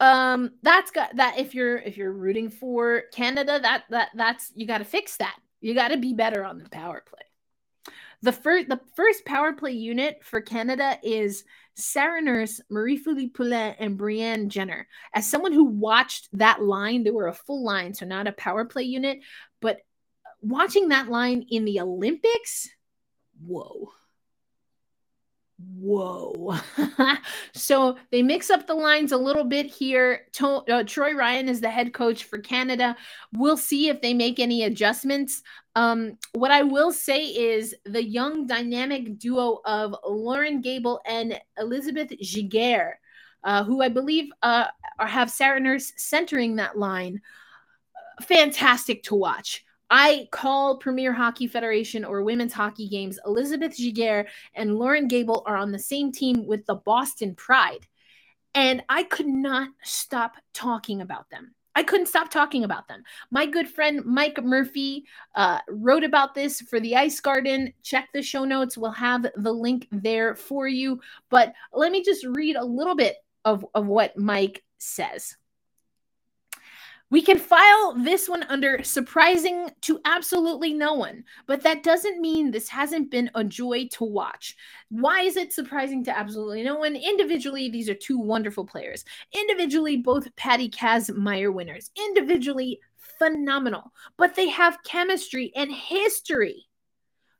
Um, 0.00 0.52
that's 0.62 0.90
got 0.90 1.16
that. 1.16 1.38
If 1.38 1.54
you're 1.54 1.76
if 1.76 1.96
you're 1.96 2.12
rooting 2.12 2.48
for 2.48 3.02
Canada, 3.12 3.60
that 3.60 3.84
that 3.90 4.08
that's 4.14 4.50
you 4.54 4.66
got 4.66 4.78
to 4.78 4.84
fix 4.84 5.18
that. 5.18 5.36
You 5.60 5.74
got 5.74 5.88
to 5.88 5.98
be 5.98 6.14
better 6.14 6.44
on 6.44 6.58
the 6.58 6.68
power 6.70 7.04
play. 7.06 7.94
The 8.22 8.32
first 8.32 8.68
the 8.68 8.80
first 8.96 9.26
power 9.26 9.52
play 9.52 9.72
unit 9.72 10.20
for 10.22 10.40
Canada 10.40 10.98
is 11.02 11.44
Sarah 11.80 12.22
Nurse, 12.22 12.60
Marie-Philip 12.70 13.34
Poulin, 13.34 13.74
and 13.78 13.98
Brianne 13.98 14.48
Jenner. 14.48 14.86
As 15.14 15.28
someone 15.28 15.52
who 15.52 15.64
watched 15.64 16.28
that 16.32 16.62
line, 16.62 17.02
they 17.02 17.10
were 17.10 17.28
a 17.28 17.34
full 17.34 17.64
line, 17.64 17.94
so 17.94 18.06
not 18.06 18.26
a 18.26 18.32
power 18.32 18.64
play 18.64 18.84
unit, 18.84 19.20
but 19.60 19.78
watching 20.40 20.88
that 20.88 21.08
line 21.08 21.46
in 21.50 21.64
the 21.64 21.80
Olympics, 21.80 22.68
whoa 23.44 23.92
whoa. 25.80 26.56
so 27.54 27.96
they 28.10 28.22
mix 28.22 28.50
up 28.50 28.66
the 28.66 28.74
lines 28.74 29.12
a 29.12 29.16
little 29.16 29.44
bit 29.44 29.66
here. 29.66 30.26
To- 30.34 30.64
uh, 30.68 30.84
Troy 30.84 31.14
Ryan 31.14 31.48
is 31.48 31.60
the 31.60 31.70
head 31.70 31.92
coach 31.92 32.24
for 32.24 32.38
Canada. 32.38 32.96
We'll 33.32 33.56
see 33.56 33.88
if 33.88 34.00
they 34.00 34.14
make 34.14 34.38
any 34.38 34.64
adjustments. 34.64 35.42
Um, 35.76 36.18
what 36.32 36.50
I 36.50 36.62
will 36.62 36.92
say 36.92 37.24
is 37.24 37.74
the 37.84 38.04
young 38.04 38.46
dynamic 38.46 39.18
duo 39.18 39.60
of 39.64 39.94
Loren 40.06 40.60
Gabel 40.60 41.00
and 41.06 41.40
Elizabeth 41.58 42.10
Giguère, 42.10 42.94
uh, 43.44 43.64
who 43.64 43.82
I 43.82 43.88
believe 43.88 44.30
uh, 44.42 44.66
have 44.98 45.30
Sarah 45.30 45.60
Nurse 45.60 45.92
centering 45.96 46.56
that 46.56 46.78
line. 46.78 47.20
Fantastic 48.22 49.02
to 49.04 49.14
watch. 49.14 49.64
I 49.90 50.28
call 50.30 50.78
Premier 50.78 51.12
Hockey 51.12 51.48
Federation 51.48 52.04
or 52.04 52.22
women's 52.22 52.52
hockey 52.52 52.88
games. 52.88 53.18
Elizabeth 53.26 53.76
Giguère 53.76 54.26
and 54.54 54.76
Loren 54.76 55.08
Gabel 55.08 55.42
are 55.46 55.56
on 55.56 55.72
the 55.72 55.78
same 55.78 56.12
team 56.12 56.46
with 56.46 56.64
the 56.66 56.76
Boston 56.76 57.34
Pride. 57.34 57.86
And 58.54 58.82
I 58.88 59.02
could 59.02 59.26
not 59.26 59.68
stop 59.82 60.36
talking 60.54 61.00
about 61.00 61.28
them. 61.30 61.54
I 61.74 61.82
couldn't 61.82 62.06
stop 62.06 62.30
talking 62.30 62.64
about 62.64 62.88
them. 62.88 63.02
My 63.30 63.46
good 63.46 63.68
friend 63.68 64.04
Mike 64.04 64.42
Murphy 64.42 65.04
uh, 65.34 65.60
wrote 65.68 66.04
about 66.04 66.34
this 66.34 66.60
for 66.60 66.80
the 66.80 66.96
Ice 66.96 67.20
Garden. 67.20 67.72
Check 67.82 68.08
the 68.12 68.22
show 68.22 68.44
notes. 68.44 68.76
We'll 68.76 68.90
have 68.92 69.26
the 69.36 69.52
link 69.52 69.86
there 69.92 70.34
for 70.34 70.66
you. 70.66 71.00
But 71.30 71.52
let 71.72 71.92
me 71.92 72.02
just 72.02 72.24
read 72.26 72.56
a 72.56 72.64
little 72.64 72.96
bit 72.96 73.16
of, 73.44 73.64
of 73.74 73.86
what 73.86 74.16
Mike 74.16 74.64
says. 74.78 75.36
We 77.10 77.22
can 77.22 77.38
file 77.38 77.94
this 77.98 78.28
one 78.28 78.44
under 78.44 78.84
surprising 78.84 79.68
to 79.80 79.98
absolutely 80.04 80.72
no 80.72 80.94
one, 80.94 81.24
but 81.46 81.62
that 81.62 81.82
doesn't 81.82 82.20
mean 82.20 82.52
this 82.52 82.68
hasn't 82.68 83.10
been 83.10 83.32
a 83.34 83.42
joy 83.42 83.88
to 83.94 84.04
watch. 84.04 84.54
Why 84.90 85.22
is 85.22 85.36
it 85.36 85.52
surprising 85.52 86.04
to 86.04 86.16
absolutely 86.16 86.62
no 86.62 86.76
one? 86.76 86.94
Individually, 86.94 87.68
these 87.68 87.88
are 87.88 87.94
two 87.94 88.16
wonderful 88.16 88.64
players. 88.64 89.04
Individually, 89.32 89.96
both 89.96 90.34
Patty 90.36 90.70
Kazmaier 90.70 91.52
winners. 91.52 91.90
Individually, 91.96 92.78
phenomenal, 93.18 93.92
but 94.16 94.36
they 94.36 94.48
have 94.48 94.82
chemistry 94.84 95.52
and 95.56 95.72
history 95.72 96.66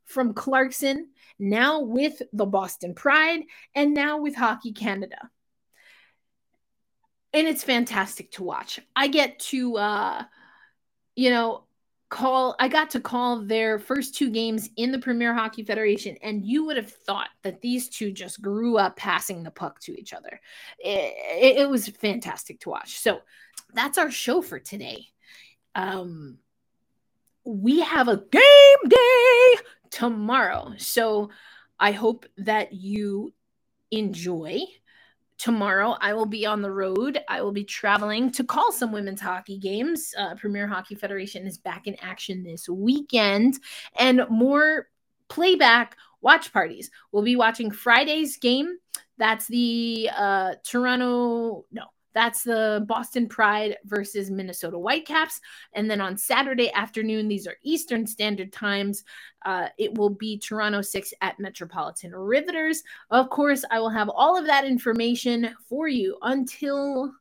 from 0.03 0.33
Clarkson, 0.33 1.07
now 1.39 1.79
with 1.79 2.21
the 2.33 2.45
Boston 2.45 2.93
Pride, 2.93 3.43
and 3.73 3.93
now 3.93 4.17
with 4.17 4.35
Hockey 4.35 4.73
Canada 4.73 5.29
and 7.33 7.47
it's 7.47 7.63
fantastic 7.63 8.31
to 8.31 8.43
watch. 8.43 8.79
I 8.95 9.07
get 9.07 9.39
to 9.39 9.77
uh 9.77 10.23
you 11.15 11.29
know 11.29 11.63
call 12.09 12.55
I 12.59 12.67
got 12.67 12.89
to 12.91 12.99
call 12.99 13.41
their 13.41 13.79
first 13.79 14.15
two 14.15 14.29
games 14.29 14.69
in 14.75 14.91
the 14.91 14.99
Premier 14.99 15.33
Hockey 15.33 15.63
Federation 15.63 16.17
and 16.21 16.45
you 16.45 16.65
would 16.65 16.77
have 16.77 16.91
thought 16.91 17.29
that 17.43 17.61
these 17.61 17.87
two 17.87 18.11
just 18.11 18.41
grew 18.41 18.77
up 18.77 18.97
passing 18.97 19.43
the 19.43 19.51
puck 19.51 19.79
to 19.81 19.97
each 19.97 20.11
other. 20.13 20.39
It, 20.77 21.57
it, 21.57 21.69
was 21.69 21.87
fantastic 21.87 22.59
to 22.61 22.69
watch. 22.69 22.99
So 22.99 23.21
that's 23.73 23.97
our 23.97 24.11
show 24.11 24.41
for 24.41 24.59
today. 24.59 25.07
Um 25.73 26.37
we 27.45 27.79
have 27.79 28.09
a 28.09 28.17
game 28.17 28.89
day 28.89 29.55
tomorrow. 29.89 30.73
So 30.77 31.29
I 31.79 31.93
hope 31.93 32.25
that 32.37 32.73
you 32.73 33.33
enjoy 33.89 34.61
tomorrow 35.41 35.97
I 35.99 36.13
will 36.13 36.27
be 36.27 36.45
on 36.45 36.61
the 36.61 36.71
road. 36.71 37.19
I 37.27 37.41
will 37.41 37.51
be 37.51 37.63
traveling 37.63 38.31
to 38.33 38.43
call 38.43 38.71
some 38.71 38.91
women's 38.91 39.19
hockey 39.19 39.57
games. 39.57 40.13
Uh, 40.15 40.35
Premier 40.35 40.67
Hockey 40.67 40.93
Federation 40.93 41.47
is 41.47 41.57
back 41.57 41.87
in 41.87 41.95
action 41.99 42.43
this 42.43 42.69
weekend, 42.69 43.55
and 43.97 44.21
more 44.29 44.87
playback 45.29 45.97
watch 46.21 46.53
parties. 46.53 46.91
We'll 47.11 47.23
be 47.23 47.35
watching 47.35 47.71
Friday's 47.71 48.37
game. 48.37 48.77
That's 49.17 49.47
the 49.47 50.11
uh, 50.15 50.55
Toronto, 50.63 51.65
no, 51.71 51.85
that's 52.13 52.43
the 52.43 52.85
Boston 52.87 53.27
Pride 53.27 53.77
versus 53.85 54.29
Minnesota 54.29 54.77
Whitecaps. 54.77 55.39
And 55.73 55.89
then 55.89 56.01
on 56.01 56.17
Saturday 56.17 56.71
afternoon, 56.73 57.27
these 57.27 57.47
are 57.47 57.57
Eastern 57.63 58.05
Standard 58.05 58.51
Times. 58.51 59.03
Uh, 59.45 59.67
it 59.77 59.97
will 59.97 60.09
be 60.09 60.37
Toronto 60.37 60.81
6 60.81 61.13
at 61.21 61.39
Metropolitan 61.39 62.13
Riveters. 62.15 62.83
Of 63.09 63.29
course, 63.29 63.63
I 63.71 63.79
will 63.79 63.89
have 63.89 64.09
all 64.09 64.37
of 64.37 64.45
that 64.45 64.65
information 64.65 65.55
for 65.67 65.87
you 65.87 66.17
until 66.21 67.11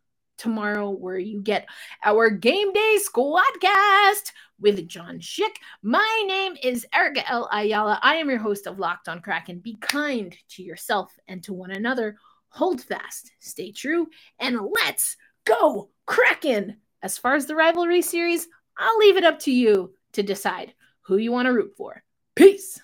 tomorrow, 0.41 0.89
where 0.89 1.19
you 1.19 1.43
get 1.43 1.69
our 2.03 2.31
game 2.31 2.73
day 2.73 2.99
squadcast 2.99 4.33
with 4.59 4.89
John 4.89 5.19
Schick. 5.19 5.57
My 5.83 6.25
name 6.27 6.57
is 6.63 6.87
Erica 6.95 7.29
L. 7.31 7.49
Ayala. 7.53 8.01
I 8.03 8.17
am 8.17 8.31
your 8.31 8.39
host 8.39 8.67
of 8.67 8.79
Locked 8.79 9.09
on 9.09 9.21
Kraken. 9.21 9.59
Be 9.59 9.77
kind 9.81 10.35
to 10.51 10.63
yourself 10.63 11.13
and 11.29 11.43
to 11.45 11.53
one 11.53 11.73
another 11.73 12.17
hold 12.51 12.83
fast, 12.83 13.33
stay 13.41 13.73
true, 13.73 14.09
and 14.39 14.61
let's 14.61 15.17
go 15.45 15.91
Kraken! 16.11 16.77
As 17.03 17.17
far 17.17 17.35
as 17.35 17.47
the 17.47 17.55
rivalry 17.55 18.03
series, 18.03 18.49
I'll 18.77 18.99
leave 18.99 19.17
it 19.17 19.25
up 19.25 19.39
to 19.41 19.53
you 19.53 19.95
to 20.13 20.25
decide 20.25 20.75
who 21.03 21.19
you 21.19 21.31
want 21.31 21.47
to 21.47 21.53
root 21.53 21.73
for. 21.77 22.03
Peace! 22.35 22.81